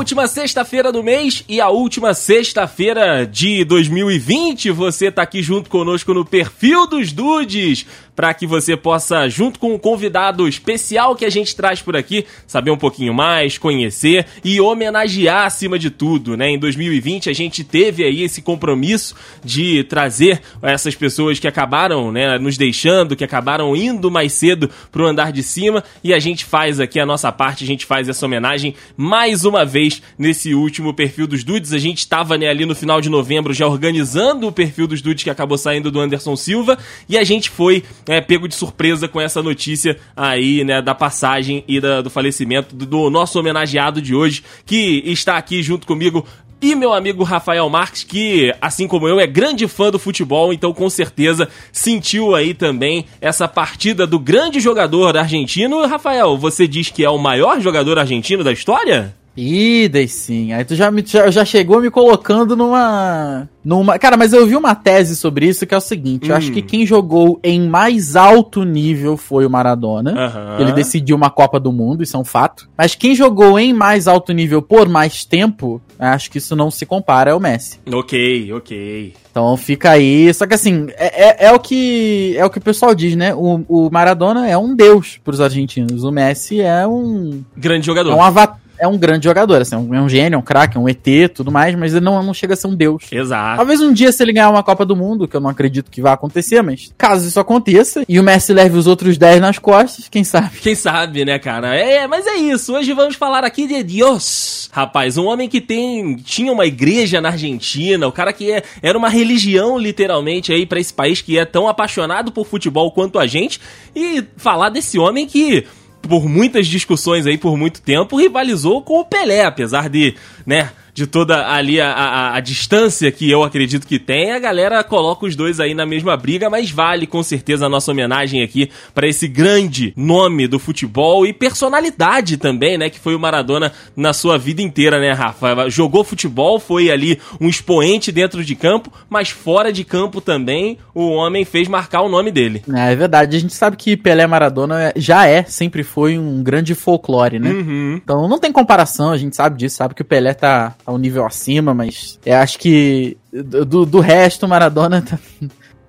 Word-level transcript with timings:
última 0.00 0.26
sexta-feira 0.26 0.90
do 0.90 1.02
mês 1.02 1.44
e 1.46 1.60
a 1.60 1.68
última 1.68 2.14
sexta-feira 2.14 3.26
de 3.26 3.62
2020. 3.64 4.70
Você 4.70 5.12
tá 5.12 5.20
aqui 5.20 5.42
junto 5.42 5.68
conosco 5.68 6.14
no 6.14 6.24
perfil 6.24 6.86
dos 6.86 7.12
Dudes 7.12 7.84
para 8.20 8.34
que 8.34 8.46
você 8.46 8.76
possa, 8.76 9.26
junto 9.30 9.58
com 9.58 9.72
um 9.72 9.78
convidado 9.78 10.46
especial 10.46 11.16
que 11.16 11.24
a 11.24 11.30
gente 11.30 11.56
traz 11.56 11.80
por 11.80 11.96
aqui, 11.96 12.26
saber 12.46 12.70
um 12.70 12.76
pouquinho 12.76 13.14
mais, 13.14 13.56
conhecer 13.56 14.26
e 14.44 14.60
homenagear 14.60 15.46
acima 15.46 15.78
de 15.78 15.88
tudo, 15.88 16.36
né? 16.36 16.50
Em 16.50 16.58
2020 16.58 17.30
a 17.30 17.32
gente 17.32 17.64
teve 17.64 18.04
aí 18.04 18.22
esse 18.22 18.42
compromisso 18.42 19.14
de 19.42 19.84
trazer 19.84 20.42
essas 20.60 20.94
pessoas 20.94 21.38
que 21.38 21.48
acabaram, 21.48 22.12
né, 22.12 22.38
nos 22.38 22.58
deixando, 22.58 23.16
que 23.16 23.24
acabaram 23.24 23.74
indo 23.74 24.10
mais 24.10 24.34
cedo 24.34 24.68
pro 24.92 25.06
andar 25.06 25.32
de 25.32 25.42
cima 25.42 25.82
e 26.04 26.12
a 26.12 26.18
gente 26.18 26.44
faz 26.44 26.78
aqui 26.78 27.00
a 27.00 27.06
nossa 27.06 27.32
parte, 27.32 27.64
a 27.64 27.66
gente 27.66 27.86
faz 27.86 28.06
essa 28.06 28.26
homenagem 28.26 28.74
mais 28.98 29.46
uma 29.46 29.64
vez 29.64 30.02
nesse 30.18 30.52
último 30.52 30.92
perfil 30.92 31.26
dos 31.26 31.42
Dudes. 31.42 31.72
A 31.72 31.78
gente 31.78 32.00
estava 32.00 32.36
né, 32.36 32.48
ali 32.48 32.66
no 32.66 32.74
final 32.74 33.00
de 33.00 33.08
novembro 33.08 33.54
já 33.54 33.66
organizando 33.66 34.46
o 34.46 34.52
perfil 34.52 34.86
dos 34.86 35.00
Dudes 35.00 35.24
que 35.24 35.30
acabou 35.30 35.56
saindo 35.56 35.90
do 35.90 35.98
Anderson 35.98 36.36
Silva 36.36 36.76
e 37.08 37.16
a 37.16 37.24
gente 37.24 37.48
foi 37.48 37.82
é, 38.10 38.20
pego 38.20 38.48
de 38.48 38.56
surpresa 38.56 39.06
com 39.06 39.20
essa 39.20 39.40
notícia 39.40 39.96
aí, 40.16 40.64
né, 40.64 40.82
da 40.82 40.96
passagem 40.96 41.62
e 41.68 41.80
da, 41.80 42.02
do 42.02 42.10
falecimento 42.10 42.74
do, 42.74 42.84
do 42.84 43.08
nosso 43.08 43.38
homenageado 43.38 44.02
de 44.02 44.16
hoje, 44.16 44.42
que 44.66 45.00
está 45.06 45.36
aqui 45.36 45.62
junto 45.62 45.86
comigo 45.86 46.26
e 46.60 46.74
meu 46.74 46.92
amigo 46.92 47.22
Rafael 47.22 47.70
Marques, 47.70 48.02
que, 48.02 48.52
assim 48.60 48.88
como 48.88 49.06
eu, 49.06 49.20
é 49.20 49.28
grande 49.28 49.68
fã 49.68 49.92
do 49.92 49.98
futebol, 49.98 50.52
então 50.52 50.74
com 50.74 50.90
certeza 50.90 51.48
sentiu 51.72 52.34
aí 52.34 52.52
também 52.52 53.06
essa 53.20 53.46
partida 53.46 54.08
do 54.08 54.18
grande 54.18 54.58
jogador 54.58 55.16
argentino. 55.16 55.86
Rafael, 55.86 56.36
você 56.36 56.66
diz 56.66 56.90
que 56.90 57.04
é 57.04 57.08
o 57.08 57.16
maior 57.16 57.60
jogador 57.60 57.96
argentino 57.96 58.42
da 58.42 58.50
história? 58.50 59.14
Ih, 59.40 59.88
daí 59.88 60.06
sim. 60.06 60.52
Aí 60.52 60.64
tu 60.66 60.74
já, 60.74 60.90
me, 60.90 61.02
já, 61.06 61.30
já 61.30 61.46
chegou 61.46 61.80
me 61.80 61.90
colocando 61.90 62.54
numa, 62.54 63.48
numa. 63.64 63.98
Cara, 63.98 64.14
mas 64.14 64.34
eu 64.34 64.46
vi 64.46 64.54
uma 64.54 64.74
tese 64.74 65.16
sobre 65.16 65.46
isso 65.46 65.66
que 65.66 65.74
é 65.74 65.78
o 65.78 65.80
seguinte: 65.80 66.26
hum. 66.26 66.32
eu 66.32 66.36
acho 66.36 66.52
que 66.52 66.60
hum. 66.60 66.66
quem 66.66 66.84
jogou 66.84 67.40
em 67.42 67.66
mais 67.66 68.16
alto 68.16 68.64
nível 68.64 69.16
foi 69.16 69.46
o 69.46 69.50
Maradona. 69.50 70.10
Uhum. 70.12 70.60
Ele 70.60 70.72
decidiu 70.72 71.16
uma 71.16 71.30
Copa 71.30 71.58
do 71.58 71.72
Mundo, 71.72 72.02
isso 72.02 72.18
é 72.18 72.20
um 72.20 72.24
fato. 72.24 72.68
Mas 72.76 72.94
quem 72.94 73.14
jogou 73.14 73.58
em 73.58 73.72
mais 73.72 74.06
alto 74.06 74.30
nível 74.32 74.60
por 74.60 74.86
mais 74.90 75.24
tempo, 75.24 75.80
acho 75.98 76.30
que 76.30 76.36
isso 76.36 76.54
não 76.54 76.70
se 76.70 76.84
compara 76.84 77.32
ao 77.32 77.40
Messi. 77.40 77.80
Ok, 77.90 78.52
ok. 78.52 79.14
Então 79.30 79.56
fica 79.56 79.92
aí. 79.92 80.34
Só 80.34 80.46
que 80.46 80.54
assim, 80.54 80.88
é, 80.98 81.28
é, 81.28 81.46
é, 81.46 81.52
o 81.52 81.58
que 81.58 82.34
é 82.36 82.44
o 82.44 82.50
que 82.50 82.58
o 82.58 82.62
pessoal 82.62 82.94
diz, 82.94 83.16
né? 83.16 83.34
O, 83.34 83.64
o 83.66 83.90
Maradona 83.90 84.46
é 84.46 84.58
um 84.58 84.76
deus 84.76 85.18
para 85.24 85.32
os 85.32 85.40
argentinos. 85.40 86.04
O 86.04 86.10
Messi 86.10 86.60
é 86.60 86.86
um. 86.86 87.42
Grande 87.56 87.86
jogador. 87.86 88.12
É 88.12 88.14
um 88.14 88.22
avatar 88.22 88.60
é 88.80 88.88
um 88.88 88.96
grande 88.96 89.24
jogador, 89.24 89.60
assim, 89.60 89.74
é 89.74 89.78
um, 89.78 90.06
é 90.06 90.08
gênio, 90.08 90.36
é 90.36 90.38
um 90.38 90.42
craque, 90.42 90.76
é 90.76 90.80
um 90.80 90.88
ET, 90.88 91.04
tudo 91.34 91.52
mais, 91.52 91.74
mas 91.74 91.92
ele 91.92 92.04
não, 92.04 92.22
não 92.22 92.32
chega 92.32 92.54
a 92.54 92.56
ser 92.56 92.66
um 92.66 92.74
deus. 92.74 93.04
Exato. 93.12 93.58
Talvez 93.58 93.80
um 93.80 93.92
dia 93.92 94.10
se 94.10 94.22
ele 94.22 94.32
ganhar 94.32 94.50
uma 94.50 94.62
Copa 94.62 94.84
do 94.84 94.96
Mundo, 94.96 95.28
que 95.28 95.36
eu 95.36 95.40
não 95.40 95.50
acredito 95.50 95.90
que 95.90 96.00
vai 96.00 96.12
acontecer, 96.12 96.62
mas 96.62 96.92
caso 96.96 97.28
isso 97.28 97.38
aconteça, 97.38 98.04
e 98.08 98.18
o 98.18 98.22
Messi 98.22 98.52
leve 98.52 98.76
os 98.76 98.86
outros 98.86 99.18
10 99.18 99.40
nas 99.40 99.58
costas, 99.58 100.08
quem 100.08 100.24
sabe? 100.24 100.58
Quem 100.60 100.74
sabe, 100.74 101.24
né, 101.24 101.38
cara? 101.38 101.76
É, 101.76 102.06
mas 102.06 102.26
é 102.26 102.36
isso, 102.36 102.74
hoje 102.74 102.92
vamos 102.92 103.16
falar 103.16 103.44
aqui 103.44 103.66
de 103.66 103.82
Deus. 103.82 104.70
Rapaz, 104.72 105.18
um 105.18 105.26
homem 105.26 105.48
que 105.48 105.60
tem 105.60 106.16
tinha 106.16 106.52
uma 106.52 106.64
igreja 106.64 107.20
na 107.20 107.30
Argentina, 107.30 108.08
o 108.08 108.12
cara 108.12 108.32
que 108.32 108.50
é, 108.50 108.62
era 108.82 108.96
uma 108.96 109.08
religião 109.08 109.78
literalmente 109.78 110.52
aí 110.52 110.64
para 110.64 110.80
esse 110.80 110.92
país 110.92 111.20
que 111.20 111.38
é 111.38 111.44
tão 111.44 111.68
apaixonado 111.68 112.32
por 112.32 112.46
futebol 112.46 112.90
quanto 112.92 113.18
a 113.18 113.26
gente, 113.26 113.60
e 113.94 114.24
falar 114.36 114.70
desse 114.70 114.98
homem 114.98 115.26
que 115.26 115.66
por 116.10 116.28
muitas 116.28 116.66
discussões 116.66 117.24
aí 117.24 117.38
por 117.38 117.56
muito 117.56 117.80
tempo, 117.80 118.16
rivalizou 118.18 118.82
com 118.82 118.98
o 118.98 119.04
Pelé, 119.04 119.44
apesar 119.44 119.88
de, 119.88 120.16
né, 120.44 120.72
de 121.00 121.06
toda 121.06 121.50
ali 121.50 121.80
a, 121.80 121.90
a, 121.90 122.36
a, 122.36 122.40
distância 122.40 123.10
que 123.10 123.30
eu 123.30 123.42
acredito 123.42 123.86
que 123.86 123.98
tem, 123.98 124.32
a 124.32 124.38
galera 124.38 124.84
coloca 124.84 125.24
os 125.24 125.34
dois 125.34 125.58
aí 125.58 125.72
na 125.72 125.86
mesma 125.86 126.14
briga, 126.14 126.50
mas 126.50 126.70
vale 126.70 127.06
com 127.06 127.22
certeza 127.22 127.64
a 127.64 127.68
nossa 127.70 127.90
homenagem 127.90 128.42
aqui 128.42 128.70
para 128.94 129.08
esse 129.08 129.26
grande 129.26 129.94
nome 129.96 130.46
do 130.46 130.58
futebol 130.58 131.26
e 131.26 131.32
personalidade 131.32 132.36
também, 132.36 132.76
né, 132.76 132.90
que 132.90 133.00
foi 133.00 133.14
o 133.14 133.18
Maradona 133.18 133.72
na 133.96 134.12
sua 134.12 134.36
vida 134.36 134.60
inteira, 134.60 135.00
né, 135.00 135.12
Rafa? 135.12 135.70
Jogou 135.70 136.04
futebol, 136.04 136.60
foi 136.60 136.90
ali 136.90 137.18
um 137.40 137.48
expoente 137.48 138.12
dentro 138.12 138.44
de 138.44 138.54
campo, 138.54 138.92
mas 139.08 139.30
fora 139.30 139.72
de 139.72 139.84
campo 139.84 140.20
também 140.20 140.76
o 140.94 141.08
homem 141.12 141.46
fez 141.46 141.66
marcar 141.66 142.02
o 142.02 142.10
nome 142.10 142.30
dele. 142.30 142.62
É, 142.74 142.92
é 142.92 142.96
verdade, 142.96 143.38
a 143.38 143.40
gente 143.40 143.54
sabe 143.54 143.78
que 143.78 143.96
Pelé 143.96 144.26
Maradona 144.26 144.92
já 144.96 145.26
é, 145.26 145.44
sempre 145.44 145.82
foi 145.82 146.18
um 146.18 146.42
grande 146.42 146.74
folclore, 146.74 147.38
né? 147.38 147.50
Uhum. 147.50 148.00
Então 148.02 148.28
não 148.28 148.38
tem 148.38 148.52
comparação, 148.52 149.10
a 149.10 149.16
gente 149.16 149.34
sabe 149.34 149.56
disso, 149.56 149.76
sabe 149.76 149.94
que 149.94 150.02
o 150.02 150.04
Pelé 150.04 150.34
tá 150.34 150.74
a 150.90 150.94
um 150.94 150.98
nível 150.98 151.24
acima, 151.24 151.72
mas 151.72 152.18
eu 152.24 152.36
acho 152.36 152.58
que 152.58 153.16
do, 153.32 153.86
do 153.86 154.00
resto, 154.00 154.46
Maradona 154.46 155.00
tá, 155.02 155.18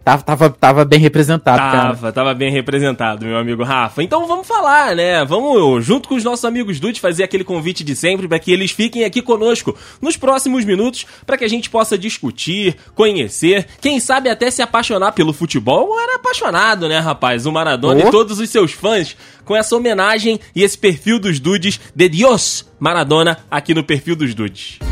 Tava, 0.03 0.23
tava, 0.23 0.49
tava 0.49 0.85
bem 0.85 0.99
representado, 0.99 1.57
tava, 1.57 1.95
cara. 1.95 2.11
Tava 2.11 2.33
bem 2.33 2.51
representado, 2.51 3.23
meu 3.23 3.37
amigo 3.37 3.63
Rafa. 3.63 4.01
Então 4.01 4.25
vamos 4.25 4.47
falar, 4.47 4.95
né? 4.95 5.23
Vamos, 5.25 5.85
junto 5.85 6.09
com 6.09 6.15
os 6.15 6.23
nossos 6.23 6.43
amigos 6.43 6.79
Dudes, 6.79 6.99
fazer 6.99 7.23
aquele 7.23 7.43
convite 7.43 7.83
de 7.83 7.95
sempre 7.95 8.27
para 8.27 8.39
que 8.39 8.51
eles 8.51 8.71
fiquem 8.71 9.03
aqui 9.03 9.21
conosco 9.21 9.77
nos 10.01 10.17
próximos 10.17 10.65
minutos 10.65 11.05
para 11.23 11.37
que 11.37 11.45
a 11.45 11.47
gente 11.47 11.69
possa 11.69 11.99
discutir, 11.99 12.75
conhecer, 12.95 13.67
quem 13.79 13.99
sabe 13.99 14.27
até 14.27 14.49
se 14.49 14.63
apaixonar 14.63 15.11
pelo 15.11 15.33
futebol. 15.33 15.99
Era 15.99 16.15
apaixonado, 16.15 16.89
né, 16.89 16.97
rapaz? 16.97 17.45
O 17.45 17.51
Maradona 17.51 18.03
oh. 18.03 18.07
e 18.07 18.11
todos 18.11 18.39
os 18.39 18.49
seus 18.49 18.71
fãs 18.71 19.15
com 19.45 19.55
essa 19.55 19.75
homenagem 19.75 20.39
e 20.55 20.63
esse 20.63 20.77
perfil 20.77 21.19
dos 21.19 21.39
Dudes 21.39 21.79
de 21.95 22.09
Dios 22.09 22.65
Maradona 22.79 23.37
aqui 23.51 23.75
no 23.75 23.83
perfil 23.83 24.15
dos 24.15 24.33
Dudes. 24.33 24.90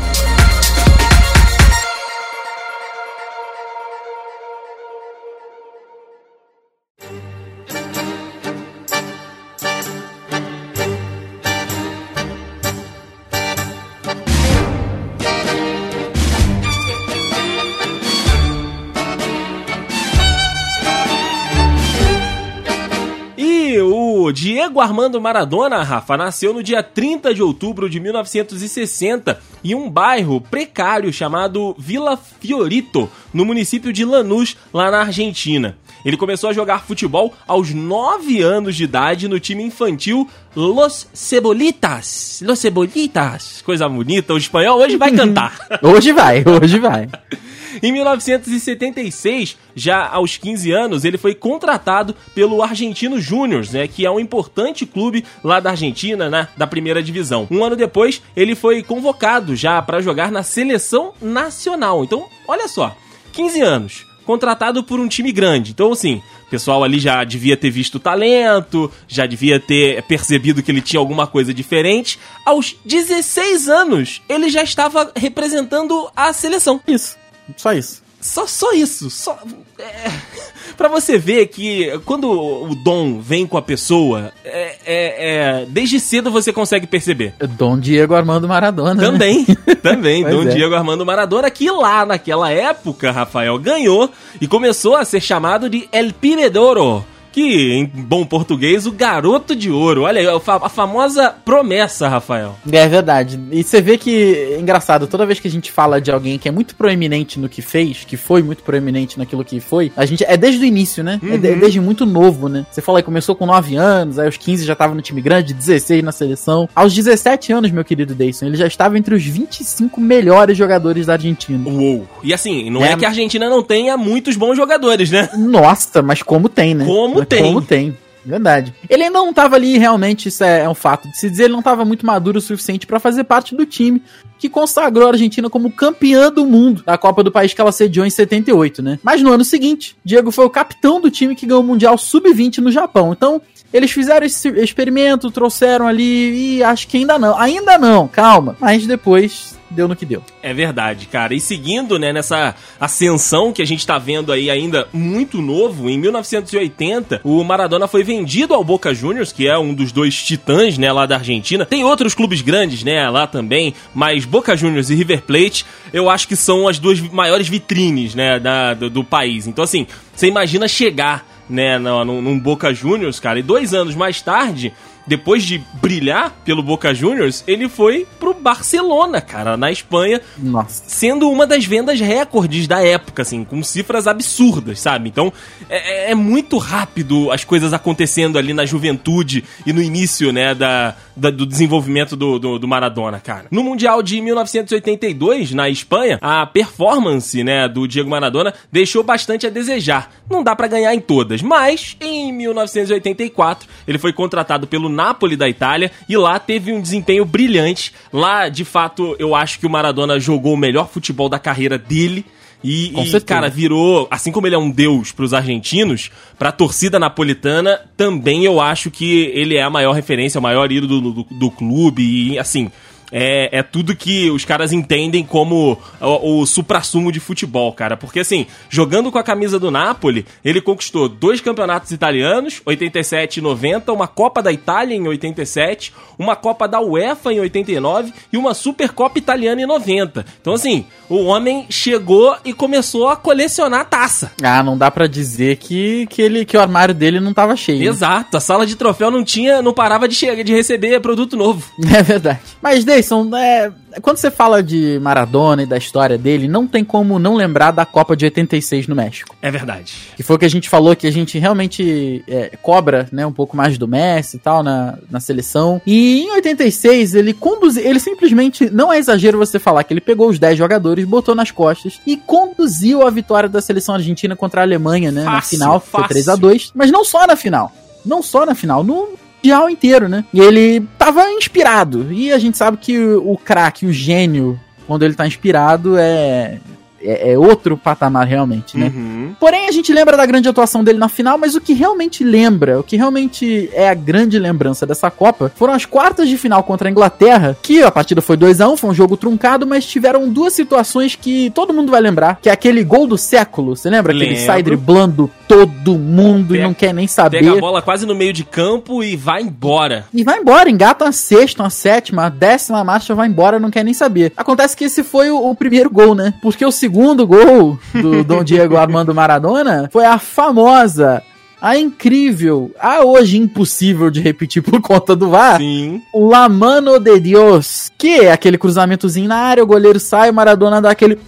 Diego 24.60 24.78
Armando 24.78 25.18
Maradona, 25.18 25.82
Rafa, 25.82 26.18
nasceu 26.18 26.52
no 26.52 26.62
dia 26.62 26.82
30 26.82 27.32
de 27.32 27.42
outubro 27.42 27.88
de 27.88 27.98
1960 27.98 29.40
em 29.64 29.74
um 29.74 29.88
bairro 29.88 30.38
precário 30.38 31.10
chamado 31.10 31.74
Vila 31.78 32.18
Fiorito, 32.18 33.08
no 33.32 33.46
município 33.46 33.90
de 33.90 34.04
Lanús, 34.04 34.58
lá 34.70 34.90
na 34.90 35.00
Argentina. 35.00 35.78
Ele 36.04 36.14
começou 36.18 36.50
a 36.50 36.52
jogar 36.52 36.84
futebol 36.84 37.32
aos 37.48 37.72
9 37.72 38.42
anos 38.42 38.76
de 38.76 38.84
idade 38.84 39.28
no 39.28 39.40
time 39.40 39.62
infantil 39.62 40.28
Los 40.54 41.08
Cebolitas. 41.14 42.42
Los 42.44 42.58
Cebolitas. 42.58 43.62
Coisa 43.62 43.88
bonita, 43.88 44.34
o 44.34 44.38
espanhol 44.38 44.78
hoje 44.78 44.98
vai 44.98 45.10
cantar. 45.16 45.56
hoje 45.82 46.12
vai, 46.12 46.44
hoje 46.46 46.78
vai. 46.78 47.08
Em 47.82 47.92
1976, 47.92 49.56
já 49.74 50.06
aos 50.06 50.36
15 50.36 50.70
anos, 50.72 51.04
ele 51.04 51.18
foi 51.18 51.34
contratado 51.34 52.14
pelo 52.34 52.62
Argentino 52.62 53.20
Júnior, 53.20 53.64
né, 53.72 53.86
que 53.86 54.04
é 54.04 54.10
um 54.10 54.20
importante 54.20 54.86
clube 54.86 55.24
lá 55.42 55.60
da 55.60 55.70
Argentina, 55.70 56.28
né, 56.28 56.48
da 56.56 56.66
primeira 56.66 57.02
divisão. 57.02 57.46
Um 57.50 57.64
ano 57.64 57.76
depois, 57.76 58.22
ele 58.36 58.54
foi 58.54 58.82
convocado 58.82 59.54
já 59.56 59.80
para 59.82 60.00
jogar 60.00 60.30
na 60.30 60.42
seleção 60.42 61.12
nacional. 61.20 62.04
Então, 62.04 62.26
olha 62.46 62.68
só, 62.68 62.96
15 63.32 63.60
anos, 63.60 64.06
contratado 64.24 64.84
por 64.84 65.00
um 65.00 65.08
time 65.08 65.32
grande. 65.32 65.72
Então, 65.72 65.92
assim, 65.92 66.22
o 66.46 66.50
pessoal 66.50 66.84
ali 66.84 66.98
já 66.98 67.22
devia 67.24 67.56
ter 67.56 67.70
visto 67.70 67.98
talento, 67.98 68.90
já 69.08 69.26
devia 69.26 69.58
ter 69.58 70.02
percebido 70.04 70.62
que 70.62 70.70
ele 70.70 70.80
tinha 70.80 71.00
alguma 71.00 71.26
coisa 71.26 71.54
diferente. 71.54 72.18
Aos 72.44 72.76
16 72.84 73.68
anos, 73.68 74.22
ele 74.28 74.48
já 74.48 74.62
estava 74.62 75.12
representando 75.16 76.10
a 76.14 76.32
seleção. 76.32 76.80
Isso. 76.86 77.19
Só 77.56 77.72
isso. 77.72 78.02
Só, 78.20 78.46
só 78.46 78.72
isso. 78.72 79.08
Só, 79.08 79.38
é, 79.78 80.10
para 80.76 80.88
você 80.88 81.16
ver 81.16 81.46
que 81.46 81.90
quando 82.04 82.30
o 82.30 82.74
dom 82.74 83.18
vem 83.18 83.46
com 83.46 83.56
a 83.56 83.62
pessoa, 83.62 84.30
é, 84.44 84.76
é, 84.84 85.62
é 85.64 85.66
desde 85.66 85.98
cedo 85.98 86.30
você 86.30 86.52
consegue 86.52 86.86
perceber. 86.86 87.34
Dom 87.56 87.78
Diego 87.78 88.14
Armando 88.14 88.46
Maradona. 88.46 89.00
Também, 89.00 89.46
né? 89.48 89.74
também. 89.76 90.22
Dom 90.28 90.42
é. 90.42 90.54
Diego 90.54 90.74
Armando 90.74 91.06
Maradona, 91.06 91.50
que 91.50 91.70
lá 91.70 92.04
naquela 92.04 92.50
época, 92.50 93.10
Rafael, 93.10 93.58
ganhou 93.58 94.10
e 94.38 94.46
começou 94.46 94.96
a 94.96 95.04
ser 95.04 95.20
chamado 95.20 95.70
de 95.70 95.88
El 95.90 96.12
Piredoro 96.12 97.04
que, 97.32 97.72
em 97.72 97.84
bom 97.84 98.24
português, 98.24 98.86
o 98.86 98.92
garoto 98.92 99.54
de 99.54 99.70
ouro. 99.70 100.02
Olha 100.02 100.20
aí, 100.20 100.26
a 100.26 100.68
famosa 100.68 101.34
promessa, 101.44 102.08
Rafael. 102.08 102.56
É 102.70 102.88
verdade. 102.88 103.38
E 103.50 103.62
você 103.62 103.80
vê 103.80 103.96
que, 103.96 104.56
engraçado, 104.58 105.06
toda 105.06 105.26
vez 105.26 105.40
que 105.40 105.48
a 105.48 105.50
gente 105.50 105.70
fala 105.70 106.00
de 106.00 106.10
alguém 106.10 106.38
que 106.38 106.48
é 106.48 106.52
muito 106.52 106.74
proeminente 106.74 107.38
no 107.38 107.48
que 107.48 107.62
fez, 107.62 108.04
que 108.04 108.16
foi 108.16 108.42
muito 108.42 108.62
proeminente 108.62 109.18
naquilo 109.18 109.44
que 109.44 109.60
foi, 109.60 109.92
a 109.96 110.04
gente 110.04 110.24
é 110.24 110.36
desde 110.36 110.62
o 110.62 110.64
início, 110.64 111.02
né? 111.02 111.20
Uhum. 111.22 111.32
É, 111.32 111.34
é 111.34 111.56
desde 111.56 111.80
muito 111.80 112.04
novo, 112.04 112.48
né? 112.48 112.66
Você 112.70 112.80
fala 112.80 113.00
que 113.00 113.06
começou 113.06 113.34
com 113.34 113.46
9 113.46 113.76
anos, 113.76 114.18
aí 114.18 114.26
aos 114.26 114.36
15 114.36 114.64
já 114.64 114.74
tava 114.74 114.94
no 114.94 115.02
time 115.02 115.20
grande, 115.20 115.54
16 115.54 116.02
na 116.02 116.12
seleção. 116.12 116.68
Aos 116.74 116.94
17 116.94 117.52
anos, 117.52 117.70
meu 117.70 117.84
querido 117.84 118.14
Deison, 118.14 118.46
ele 118.46 118.56
já 118.56 118.66
estava 118.66 118.98
entre 118.98 119.14
os 119.14 119.24
25 119.24 120.00
melhores 120.00 120.56
jogadores 120.56 121.06
da 121.06 121.14
Argentina. 121.14 121.68
Uou. 121.68 122.06
E 122.22 122.32
assim, 122.32 122.70
não 122.70 122.84
é, 122.84 122.92
é 122.92 122.96
que 122.96 123.04
a 123.04 123.08
Argentina 123.08 123.48
não 123.48 123.62
tenha 123.62 123.96
muitos 123.96 124.36
bons 124.36 124.56
jogadores, 124.56 125.10
né? 125.10 125.28
Nossa, 125.36 126.02
mas 126.02 126.22
como 126.22 126.48
tem, 126.48 126.74
né? 126.74 126.84
Como 126.84 127.19
mas 127.20 127.28
tem. 127.28 127.42
Como 127.42 127.62
tem. 127.62 127.96
Verdade. 128.24 128.74
Ele 128.88 129.04
ainda 129.04 129.18
não 129.18 129.30
estava 129.30 129.56
ali, 129.56 129.78
realmente, 129.78 130.28
isso 130.28 130.44
é, 130.44 130.60
é, 130.60 130.68
um 130.68 130.74
fato 130.74 131.08
de 131.08 131.16
se 131.16 131.30
dizer, 131.30 131.44
ele 131.44 131.52
não 131.52 131.60
estava 131.60 131.84
muito 131.84 132.04
maduro 132.04 132.38
o 132.38 132.40
suficiente 132.40 132.86
para 132.86 133.00
fazer 133.00 133.24
parte 133.24 133.54
do 133.54 133.64
time 133.64 134.02
que 134.38 134.48
consagrou 134.48 135.06
a 135.06 135.12
Argentina 135.12 135.48
como 135.50 135.70
campeã 135.70 136.30
do 136.30 136.46
mundo 136.46 136.82
da 136.84 136.96
Copa 136.96 137.22
do 137.22 137.32
país 137.32 137.52
que 137.52 137.60
ela 137.60 137.72
sediou 137.72 138.06
em 138.06 138.10
78, 138.10 138.82
né? 138.82 138.98
Mas 139.02 139.22
no 139.22 139.32
ano 139.32 139.44
seguinte, 139.44 139.96
Diego 140.04 140.30
foi 140.30 140.44
o 140.44 140.50
capitão 140.50 141.00
do 141.00 141.10
time 141.10 141.34
que 141.34 141.46
ganhou 141.46 141.62
o 141.62 141.66
Mundial 141.66 141.96
Sub-20 141.96 142.58
no 142.58 142.70
Japão. 142.70 143.12
Então, 143.12 143.40
eles 143.72 143.90
fizeram 143.90 144.26
esse 144.26 144.48
experimento, 144.48 145.30
trouxeram 145.30 145.86
ali 145.86 146.56
e 146.56 146.62
acho 146.62 146.88
que 146.88 146.96
ainda 146.96 147.18
não. 147.18 147.38
Ainda 147.38 147.78
não, 147.78 148.08
calma. 148.08 148.56
Mas 148.58 148.86
depois 148.86 149.58
deu 149.70 149.86
no 149.86 149.94
que 149.94 150.04
deu. 150.04 150.22
É 150.42 150.52
verdade, 150.52 151.06
cara. 151.06 151.34
E 151.34 151.40
seguindo, 151.40 151.98
né, 151.98 152.12
nessa 152.12 152.54
ascensão 152.78 153.52
que 153.52 153.62
a 153.62 153.64
gente 153.64 153.86
tá 153.86 153.98
vendo 153.98 154.32
aí 154.32 154.50
ainda 154.50 154.88
muito 154.92 155.40
novo, 155.40 155.88
em 155.88 155.98
1980, 155.98 157.20
o 157.22 157.42
Maradona 157.44 157.86
foi 157.86 158.02
vendido 158.02 158.54
ao 158.54 158.64
Boca 158.64 158.92
Juniors, 158.94 159.32
que 159.32 159.46
é 159.46 159.56
um 159.58 159.72
dos 159.72 159.92
dois 159.92 160.14
titãs, 160.22 160.76
né, 160.76 160.92
lá 160.92 161.06
da 161.06 161.16
Argentina. 161.16 161.64
Tem 161.64 161.84
outros 161.84 162.14
clubes 162.14 162.42
grandes, 162.42 162.82
né, 162.82 163.08
lá 163.08 163.26
também, 163.26 163.74
mas 163.94 164.24
Boca 164.24 164.56
Juniors 164.56 164.90
e 164.90 164.94
River 164.94 165.22
Plate, 165.22 165.64
eu 165.92 166.10
acho 166.10 166.26
que 166.26 166.36
são 166.36 166.66
as 166.66 166.78
duas 166.78 167.00
maiores 167.00 167.48
vitrines, 167.48 168.14
né, 168.14 168.38
da, 168.38 168.74
do, 168.74 168.90
do 168.90 169.04
país. 169.04 169.46
Então, 169.46 169.64
assim, 169.64 169.86
você 170.14 170.26
imagina 170.26 170.66
chegar, 170.66 171.26
né, 171.48 171.78
num, 171.78 172.20
num 172.20 172.38
Boca 172.38 172.72
Juniors, 172.74 173.20
cara, 173.20 173.38
e 173.38 173.42
dois 173.42 173.74
anos 173.74 173.94
mais 173.94 174.20
tarde 174.20 174.72
depois 175.10 175.42
de 175.42 175.60
brilhar 175.82 176.30
pelo 176.44 176.62
Boca 176.62 176.94
Juniors, 176.94 177.42
ele 177.44 177.68
foi 177.68 178.06
pro 178.20 178.32
Barcelona, 178.32 179.20
cara, 179.20 179.56
na 179.56 179.68
Espanha. 179.72 180.20
Nossa. 180.38 180.84
Sendo 180.86 181.28
uma 181.28 181.48
das 181.48 181.64
vendas 181.64 181.98
recordes 181.98 182.68
da 182.68 182.80
época, 182.80 183.22
assim, 183.22 183.42
com 183.42 183.60
cifras 183.60 184.06
absurdas, 184.06 184.78
sabe? 184.78 185.08
Então, 185.08 185.32
é, 185.68 186.10
é, 186.10 186.10
é 186.12 186.14
muito 186.14 186.58
rápido 186.58 187.28
as 187.32 187.42
coisas 187.42 187.72
acontecendo 187.72 188.38
ali 188.38 188.54
na 188.54 188.64
juventude 188.64 189.42
e 189.66 189.72
no 189.72 189.82
início, 189.82 190.32
né, 190.32 190.54
da, 190.54 190.94
da 191.20 191.30
do 191.30 191.46
desenvolvimento 191.46 192.16
do, 192.16 192.38
do, 192.38 192.58
do, 192.58 192.66
Maradona, 192.66 193.20
cara. 193.20 193.46
No 193.50 193.62
Mundial 193.62 194.02
de 194.02 194.20
1982, 194.20 195.52
na 195.52 195.68
Espanha, 195.68 196.18
a 196.20 196.46
performance, 196.46 197.44
né, 197.44 197.68
do 197.68 197.86
Diego 197.86 198.08
Maradona 198.08 198.54
deixou 198.72 199.02
bastante 199.02 199.46
a 199.46 199.50
desejar. 199.50 200.10
Não 200.28 200.42
dá 200.42 200.56
para 200.56 200.66
ganhar 200.66 200.94
em 200.94 201.00
todas, 201.00 201.42
mas 201.42 201.96
em 202.00 202.32
1984 202.32 203.68
ele 203.86 203.98
foi 203.98 204.12
contratado 204.12 204.66
pelo 204.66 204.88
Napoli 204.88 205.36
da 205.36 205.48
Itália 205.48 205.90
e 206.08 206.16
lá 206.16 206.38
teve 206.38 206.72
um 206.72 206.80
desempenho 206.80 207.24
brilhante. 207.24 207.92
Lá, 208.12 208.48
de 208.48 208.64
fato, 208.64 209.14
eu 209.18 209.34
acho 209.34 209.58
que 209.60 209.66
o 209.66 209.70
Maradona 209.70 210.18
jogou 210.18 210.54
o 210.54 210.56
melhor 210.56 210.88
futebol 210.88 211.28
da 211.28 211.38
carreira 211.38 211.78
dele. 211.78 212.24
E, 212.62 212.92
e 212.94 213.20
cara, 213.22 213.48
virou, 213.48 214.06
assim 214.10 214.30
como 214.30 214.46
ele 214.46 214.54
é 214.54 214.58
um 214.58 214.70
deus 214.70 215.12
para 215.12 215.24
os 215.24 215.32
argentinos, 215.32 216.10
para 216.38 216.50
a 216.50 216.52
torcida 216.52 216.98
napolitana, 216.98 217.80
também 217.96 218.44
eu 218.44 218.60
acho 218.60 218.90
que 218.90 219.30
ele 219.34 219.56
é 219.56 219.62
a 219.62 219.70
maior 219.70 219.92
referência, 219.92 220.38
o 220.38 220.42
maior 220.42 220.70
ídolo 220.70 221.00
do, 221.00 221.12
do, 221.12 221.26
do 221.30 221.50
clube. 221.50 222.02
E, 222.02 222.38
assim, 222.38 222.70
é, 223.12 223.58
é 223.58 223.62
tudo 223.62 223.96
que 223.96 224.30
os 224.30 224.44
caras 224.44 224.72
entendem 224.72 225.24
como 225.24 225.78
o, 226.00 226.40
o 226.40 226.46
supra-sumo 226.46 227.10
de 227.10 227.20
futebol, 227.20 227.72
cara. 227.72 227.96
Porque, 227.96 228.20
assim, 228.20 228.46
jogando 228.68 229.10
com 229.10 229.18
a 229.18 229.22
camisa 229.22 229.58
do 229.58 229.70
Napoli, 229.70 230.26
ele 230.44 230.60
conquistou 230.60 231.08
dois 231.08 231.40
campeonatos 231.40 231.90
italianos, 231.90 232.60
87 232.64 233.38
e 233.38 233.42
90, 233.42 233.92
uma 233.92 234.06
Copa 234.08 234.42
da 234.42 234.52
Itália 234.52 234.96
em 234.96 235.06
87, 235.06 235.92
uma 236.18 236.36
Copa 236.36 236.66
da 236.66 236.80
UEFA 236.80 237.32
em 237.32 237.40
89 237.40 238.12
e 238.32 238.36
uma 238.36 238.54
Supercopa 238.54 239.18
Italiana 239.18 239.62
em 239.62 239.66
90. 239.66 240.24
Então, 240.40 240.54
assim, 240.54 240.86
o 241.08 241.24
homem 241.24 241.66
chegou 241.68 242.36
e 242.44 242.52
começou 242.52 243.08
a 243.08 243.16
colecionar 243.16 243.86
taça. 243.86 244.32
Ah, 244.42 244.62
não 244.62 244.76
dá 244.76 244.90
para 244.90 245.06
dizer 245.06 245.56
que, 245.56 246.06
que, 246.06 246.22
ele, 246.22 246.44
que 246.44 246.56
o 246.56 246.60
armário 246.60 246.94
dele 246.94 247.20
não 247.20 247.34
tava 247.34 247.56
cheio. 247.56 247.88
Exato, 247.88 248.36
a 248.36 248.40
sala 248.40 248.66
de 248.66 248.76
troféu 248.76 249.10
não 249.10 249.24
tinha, 249.24 249.62
não 249.62 249.72
parava 249.72 250.06
de, 250.06 250.14
chegar, 250.14 250.42
de 250.42 250.52
receber 250.52 251.00
produto 251.00 251.36
novo. 251.36 251.68
É 251.90 252.02
verdade. 252.02 252.38
Mas, 252.62 252.84
Deison, 253.00 253.36
é, 253.36 253.72
quando 254.02 254.18
você 254.18 254.30
fala 254.30 254.62
de 254.62 254.98
Maradona 255.00 255.62
e 255.62 255.66
da 255.66 255.76
história 255.76 256.18
dele, 256.18 256.46
não 256.46 256.66
tem 256.66 256.84
como 256.84 257.18
não 257.18 257.34
lembrar 257.34 257.70
da 257.70 257.84
Copa 257.84 258.16
de 258.16 258.24
86 258.26 258.86
no 258.86 258.94
México. 258.94 259.34
É 259.40 259.50
verdade. 259.50 259.94
Que 260.16 260.22
foi 260.22 260.36
o 260.36 260.38
que 260.38 260.44
a 260.44 260.50
gente 260.50 260.68
falou, 260.68 260.94
que 260.94 261.06
a 261.06 261.10
gente 261.12 261.38
realmente 261.38 262.22
é, 262.28 262.56
cobra 262.62 263.08
né, 263.10 263.26
um 263.26 263.32
pouco 263.32 263.56
mais 263.56 263.78
do 263.78 263.88
Messi 263.88 264.36
e 264.36 264.40
tal 264.40 264.62
na, 264.62 264.98
na 265.10 265.20
seleção. 265.20 265.80
E 265.86 266.20
em 266.20 266.30
86, 266.32 267.14
ele 267.14 267.32
conduziu. 267.32 267.84
Ele 267.84 267.98
simplesmente, 267.98 268.70
não 268.70 268.92
é 268.92 268.98
exagero 268.98 269.38
você 269.38 269.58
falar 269.58 269.84
que 269.84 269.92
ele 269.92 270.00
pegou 270.00 270.28
os 270.28 270.38
10 270.38 270.58
jogadores, 270.58 271.04
botou 271.04 271.34
nas 271.34 271.50
costas 271.50 272.00
e 272.06 272.16
conduziu 272.16 273.06
a 273.06 273.10
vitória 273.10 273.48
da 273.48 273.60
seleção 273.60 273.94
argentina 273.94 274.36
contra 274.36 274.60
a 274.60 274.64
Alemanha, 274.64 275.10
né? 275.10 275.24
Fácil, 275.24 275.34
na 275.34 275.42
final, 275.64 275.80
fácil. 275.80 275.90
foi 275.90 276.08
3 276.08 276.28
a 276.28 276.36
2 276.36 276.72
Mas 276.74 276.90
não 276.90 277.04
só 277.04 277.26
na 277.26 277.36
final. 277.36 277.72
Não 278.04 278.22
só 278.22 278.46
na 278.46 278.54
final. 278.54 278.82
No, 278.82 279.08
mundial 279.40 279.70
inteiro, 279.70 280.08
né? 280.08 280.24
E 280.32 280.40
ele 280.40 280.86
tava 280.98 281.28
inspirado. 281.30 282.12
E 282.12 282.32
a 282.32 282.38
gente 282.38 282.56
sabe 282.56 282.76
que 282.76 282.98
o, 282.98 283.32
o 283.32 283.38
craque, 283.38 283.86
o 283.86 283.92
gênio, 283.92 284.60
quando 284.86 285.02
ele 285.02 285.14
tá 285.14 285.26
inspirado, 285.26 285.96
é 285.98 286.58
é, 287.02 287.32
é, 287.32 287.38
outro 287.38 287.76
patamar 287.76 288.26
realmente, 288.26 288.76
né? 288.76 288.92
Uhum. 288.94 289.34
Porém, 289.38 289.68
a 289.68 289.72
gente 289.72 289.92
lembra 289.92 290.16
da 290.16 290.26
grande 290.26 290.48
atuação 290.48 290.84
dele 290.84 290.98
na 290.98 291.08
final, 291.08 291.38
mas 291.38 291.54
o 291.54 291.60
que 291.60 291.72
realmente 291.72 292.22
lembra, 292.22 292.80
o 292.80 292.82
que 292.82 292.96
realmente 292.96 293.70
é 293.72 293.88
a 293.88 293.94
grande 293.94 294.38
lembrança 294.38 294.86
dessa 294.86 295.10
Copa, 295.10 295.50
foram 295.54 295.74
as 295.74 295.84
quartas 295.84 296.28
de 296.28 296.36
final 296.36 296.62
contra 296.62 296.88
a 296.88 296.90
Inglaterra, 296.90 297.56
que 297.62 297.82
a 297.82 297.90
partida 297.90 298.20
foi 298.20 298.36
2 298.36 298.60
a 298.60 298.68
1 298.68 298.76
foi 298.76 298.90
um 298.90 298.94
jogo 298.94 299.16
truncado, 299.16 299.66
mas 299.66 299.86
tiveram 299.86 300.28
duas 300.28 300.52
situações 300.52 301.14
que 301.16 301.50
todo 301.50 301.72
mundo 301.72 301.90
vai 301.90 302.00
lembrar, 302.00 302.38
que 302.40 302.48
é 302.48 302.52
aquele 302.52 302.84
gol 302.84 303.06
do 303.06 303.18
século, 303.18 303.76
você 303.76 303.88
lembra? 303.90 304.12
Lembro. 304.12 304.28
Aquele 304.32 304.46
sai 304.46 304.62
driblando 304.62 305.30
todo 305.48 305.98
mundo 305.98 306.52
pega, 306.52 306.60
e 306.60 306.62
não 306.62 306.72
quer 306.72 306.94
nem 306.94 307.06
saber. 307.08 307.40
Pega 307.40 307.52
a 307.52 307.60
bola 307.60 307.82
quase 307.82 308.06
no 308.06 308.14
meio 308.14 308.32
de 308.32 308.44
campo 308.44 309.02
e 309.02 309.16
vai 309.16 309.42
embora. 309.42 310.04
E 310.14 310.22
vai 310.22 310.38
embora, 310.38 310.70
engata 310.70 311.04
uma 311.04 311.12
sexta, 311.12 311.62
uma 311.62 311.70
sétima, 311.70 312.22
uma 312.22 312.28
décima 312.30 312.84
marcha, 312.84 313.14
vai 313.14 313.26
embora, 313.26 313.58
não 313.58 313.70
quer 313.70 313.84
nem 313.84 313.92
saber. 313.92 314.32
Acontece 314.36 314.76
que 314.76 314.84
esse 314.84 315.02
foi 315.02 315.30
o, 315.30 315.50
o 315.50 315.54
primeiro 315.54 315.90
gol, 315.90 316.14
né? 316.14 316.34
Porque 316.40 316.64
o 316.64 316.70
segundo 316.70 316.89
segundo 316.90 317.24
gol 317.24 317.78
do 317.94 318.24
Dom 318.24 318.42
Diego 318.42 318.76
Armando 318.76 319.14
Maradona 319.14 319.88
foi 319.92 320.04
a 320.04 320.18
famosa 320.18 321.22
a 321.62 321.76
incrível, 321.76 322.72
a 322.80 323.04
hoje 323.04 323.36
impossível 323.36 324.10
de 324.10 324.20
repetir 324.20 324.60
por 324.62 324.80
conta 324.80 325.14
do 325.14 325.28
VAR, 325.28 325.58
Sim. 325.58 326.02
La 326.12 326.48
Mano 326.48 326.98
de 326.98 327.20
Dios, 327.20 327.92
que 327.98 328.22
é 328.22 328.32
aquele 328.32 328.56
cruzamentozinho 328.56 329.28
na 329.28 329.36
área, 329.36 329.62
o 329.62 329.66
goleiro 329.66 330.00
sai, 330.00 330.30
o 330.30 330.34
Maradona 330.34 330.80
dá 330.80 330.90
aquele 330.90 331.18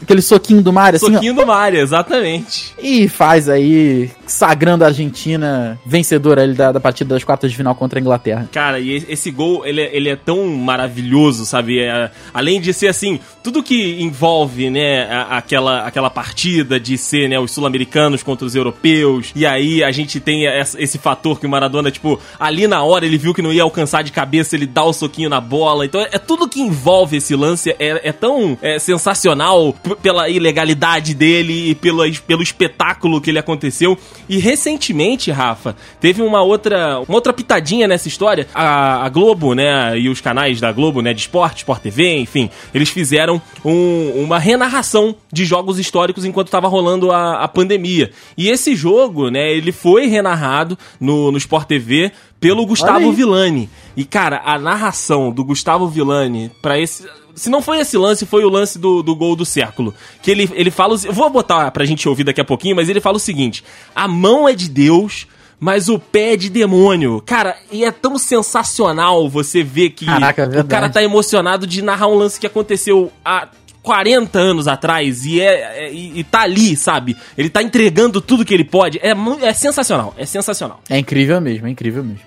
aquele 0.00 0.22
soquinho 0.22 0.62
do 0.62 0.72
Mário, 0.72 0.96
assim. 0.96 1.12
Soquinho 1.12 1.34
do 1.34 1.46
Mário, 1.46 1.78
exatamente. 1.78 2.74
E 2.82 3.08
faz 3.08 3.48
aí, 3.48 4.10
sagrando 4.32 4.82
a 4.84 4.86
Argentina 4.86 5.78
vencedora 5.84 6.42
ali 6.42 6.54
da, 6.54 6.72
da 6.72 6.80
partida 6.80 7.14
das 7.14 7.22
quartas 7.22 7.50
de 7.50 7.56
final 7.56 7.74
contra 7.74 7.98
a 7.98 8.00
Inglaterra. 8.00 8.48
Cara, 8.50 8.80
e 8.80 9.04
esse 9.08 9.30
gol, 9.30 9.66
ele, 9.66 9.80
é, 9.82 9.94
ele 9.94 10.08
é 10.08 10.16
tão 10.16 10.48
maravilhoso, 10.48 11.44
sabe? 11.44 11.80
É, 11.80 12.10
além 12.32 12.60
de 12.60 12.72
ser 12.72 12.88
assim, 12.88 13.20
tudo 13.42 13.62
que 13.62 14.02
envolve, 14.02 14.70
né, 14.70 15.04
a, 15.04 15.36
aquela, 15.36 15.86
aquela 15.86 16.08
partida 16.08 16.80
de 16.80 16.96
ser, 16.96 17.28
né, 17.28 17.38
os 17.38 17.50
sul-americanos 17.50 18.22
contra 18.22 18.46
os 18.46 18.54
europeus, 18.54 19.32
e 19.36 19.44
aí 19.44 19.84
a 19.84 19.92
gente 19.92 20.18
tem 20.18 20.46
esse, 20.46 20.82
esse 20.82 20.98
fator 20.98 21.38
que 21.38 21.46
o 21.46 21.50
Maradona, 21.50 21.90
tipo, 21.90 22.18
ali 22.40 22.66
na 22.66 22.82
hora 22.82 23.04
ele 23.04 23.18
viu 23.18 23.34
que 23.34 23.42
não 23.42 23.52
ia 23.52 23.62
alcançar 23.62 24.02
de 24.02 24.12
cabeça, 24.12 24.56
ele 24.56 24.66
dá 24.66 24.82
o 24.82 24.92
soquinho 24.92 25.28
na 25.28 25.40
bola. 25.40 25.84
Então 25.84 26.00
é 26.00 26.18
tudo 26.18 26.48
que 26.48 26.60
envolve 26.60 27.18
esse 27.18 27.36
lance 27.36 27.70
é, 27.78 28.08
é 28.08 28.12
tão 28.12 28.56
é, 28.62 28.78
sensacional 28.78 29.74
pela 30.02 30.28
ilegalidade 30.28 31.14
dele 31.14 31.70
e 31.70 31.74
pelo, 31.74 32.02
pelo 32.22 32.42
espetáculo 32.42 33.20
que 33.20 33.30
ele 33.30 33.38
aconteceu. 33.38 33.98
E 34.28 34.38
recentemente, 34.38 35.30
Rafa, 35.30 35.76
teve 36.00 36.22
uma 36.22 36.42
outra, 36.42 37.00
uma 37.00 37.14
outra 37.14 37.32
pitadinha 37.32 37.88
nessa 37.88 38.08
história. 38.08 38.46
A, 38.54 39.04
a 39.04 39.08
Globo, 39.08 39.54
né, 39.54 39.98
e 39.98 40.08
os 40.08 40.20
canais 40.20 40.60
da 40.60 40.72
Globo, 40.72 41.00
né, 41.00 41.12
de 41.12 41.20
esporte, 41.20 41.58
Sport 41.58 41.82
TV, 41.82 42.18
enfim, 42.18 42.50
eles 42.74 42.88
fizeram 42.88 43.40
um, 43.64 44.22
uma 44.22 44.38
renarração 44.38 45.14
de 45.32 45.44
jogos 45.44 45.78
históricos 45.78 46.24
enquanto 46.24 46.48
estava 46.48 46.68
rolando 46.68 47.10
a, 47.10 47.42
a 47.42 47.48
pandemia. 47.48 48.10
E 48.36 48.48
esse 48.48 48.74
jogo, 48.74 49.30
né, 49.30 49.52
ele 49.52 49.72
foi 49.72 50.06
renarrado 50.06 50.78
no, 51.00 51.30
no 51.30 51.38
Sport 51.38 51.66
TV 51.66 52.12
pelo 52.40 52.66
Gustavo 52.66 53.12
Villani. 53.12 53.70
E, 53.96 54.04
cara, 54.04 54.42
a 54.44 54.58
narração 54.58 55.30
do 55.30 55.44
Gustavo 55.44 55.86
Villani 55.86 56.50
para 56.60 56.78
esse 56.78 57.04
se 57.34 57.50
não 57.50 57.62
foi 57.62 57.80
esse 57.80 57.96
lance, 57.96 58.26
foi 58.26 58.44
o 58.44 58.48
lance 58.48 58.78
do, 58.78 59.02
do 59.02 59.14
gol 59.14 59.34
do 59.36 59.44
século. 59.44 59.94
Que 60.22 60.30
ele, 60.30 60.50
ele 60.54 60.70
fala. 60.70 60.96
Eu 61.04 61.12
vou 61.12 61.28
botar 61.30 61.70
pra 61.70 61.84
gente 61.84 62.08
ouvir 62.08 62.24
daqui 62.24 62.40
a 62.40 62.44
pouquinho, 62.44 62.76
mas 62.76 62.88
ele 62.88 63.00
fala 63.00 63.16
o 63.16 63.20
seguinte: 63.20 63.64
a 63.94 64.06
mão 64.06 64.48
é 64.48 64.54
de 64.54 64.68
Deus 64.68 65.26
mas 65.64 65.88
o 65.88 65.96
pé 65.96 66.36
de 66.36 66.50
demônio. 66.50 67.22
Cara, 67.24 67.56
e 67.70 67.84
é 67.84 67.92
tão 67.92 68.18
sensacional 68.18 69.28
você 69.28 69.62
ver 69.62 69.90
que 69.90 70.06
Caraca, 70.06 70.42
é 70.52 70.60
o 70.60 70.64
cara 70.64 70.88
tá 70.90 71.00
emocionado 71.00 71.68
de 71.68 71.80
narrar 71.82 72.08
um 72.08 72.16
lance 72.16 72.40
que 72.40 72.48
aconteceu 72.48 73.12
há 73.24 73.46
40 73.82 74.38
anos 74.38 74.68
atrás 74.68 75.24
e, 75.24 75.40
é, 75.40 75.84
é 75.86 75.92
e, 75.92 76.18
e, 76.18 76.24
tá 76.24 76.40
ali, 76.40 76.76
sabe? 76.76 77.16
Ele 77.38 77.48
tá 77.48 77.62
entregando 77.62 78.20
tudo 78.20 78.44
que 78.44 78.54
ele 78.54 78.64
pode. 78.64 78.98
É, 78.98 79.12
é 79.42 79.52
sensacional, 79.52 80.14
é 80.16 80.24
sensacional. 80.24 80.80
É 80.88 80.98
incrível 80.98 81.40
mesmo, 81.40 81.66
é 81.66 81.70
incrível 81.70 82.02
mesmo. 82.02 82.22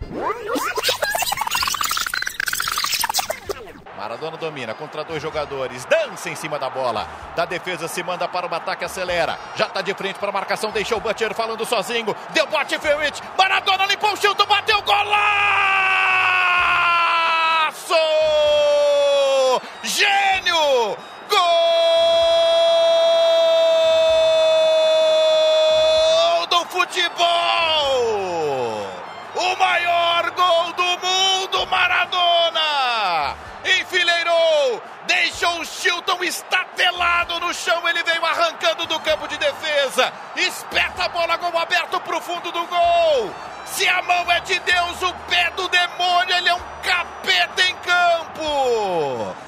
Domina 4.32 4.74
contra 4.74 5.04
dois 5.04 5.22
jogadores. 5.22 5.86
Dança 5.86 6.30
em 6.30 6.36
cima 6.36 6.58
da 6.58 6.70
bola. 6.70 7.08
Da 7.36 7.46
defesa 7.46 7.88
se 7.88 8.02
manda 8.04 8.28
para 8.28 8.48
o 8.48 8.54
ataque, 8.54 8.84
acelera. 8.84 9.38
Já 9.56 9.68
tá 9.68 9.82
de 9.82 9.94
frente 9.94 10.20
para 10.20 10.30
a 10.30 10.34
marcação. 10.34 10.72
Deixou 10.72 10.98
o 10.98 11.02
Butcher 11.02 11.34
falando 11.34 11.66
sozinho. 11.66 12.16
Deu 12.32 12.46
bote 12.48 12.78
Ferrit. 12.80 13.22
Maradona 13.38 13.86
limpou 13.86 14.12
o 14.12 14.18
chute, 14.18 14.46
bateu 14.46 14.82
golaço! 14.82 15.16
Gênio! 19.84 20.98
Gol 21.30 21.38
do 26.48 26.66
futebol! 26.66 27.35
Deixou 36.06 36.20
o 36.20 36.24
Chilton 36.24 36.24
estatelado 36.24 37.40
no 37.40 37.54
chão, 37.54 37.88
ele 37.88 38.04
veio 38.04 38.24
arrancando 38.26 38.86
do 38.86 39.00
campo 39.00 39.28
de 39.28 39.38
defesa, 39.38 40.14
espeta 40.36 41.06
a 41.06 41.10
bola, 41.10 41.38
gol 41.38 41.58
aberto 41.58 42.00
pro 42.02 42.22
fundo 42.22 42.52
do 42.52 42.66
gol. 42.66 43.34
Se 43.66 43.88
a 43.88 44.02
mão 44.04 44.32
é 44.32 44.40
de 44.42 44.60
Deus, 44.60 45.02
o 45.02 45.14
pé 45.28 45.50
do 45.52 45.68
demônio, 45.68 46.36
ele 46.36 46.50
é 46.50 46.54
um 46.54 46.62
capeta 46.84 47.62
em 47.64 47.76
campo. 47.78 49.45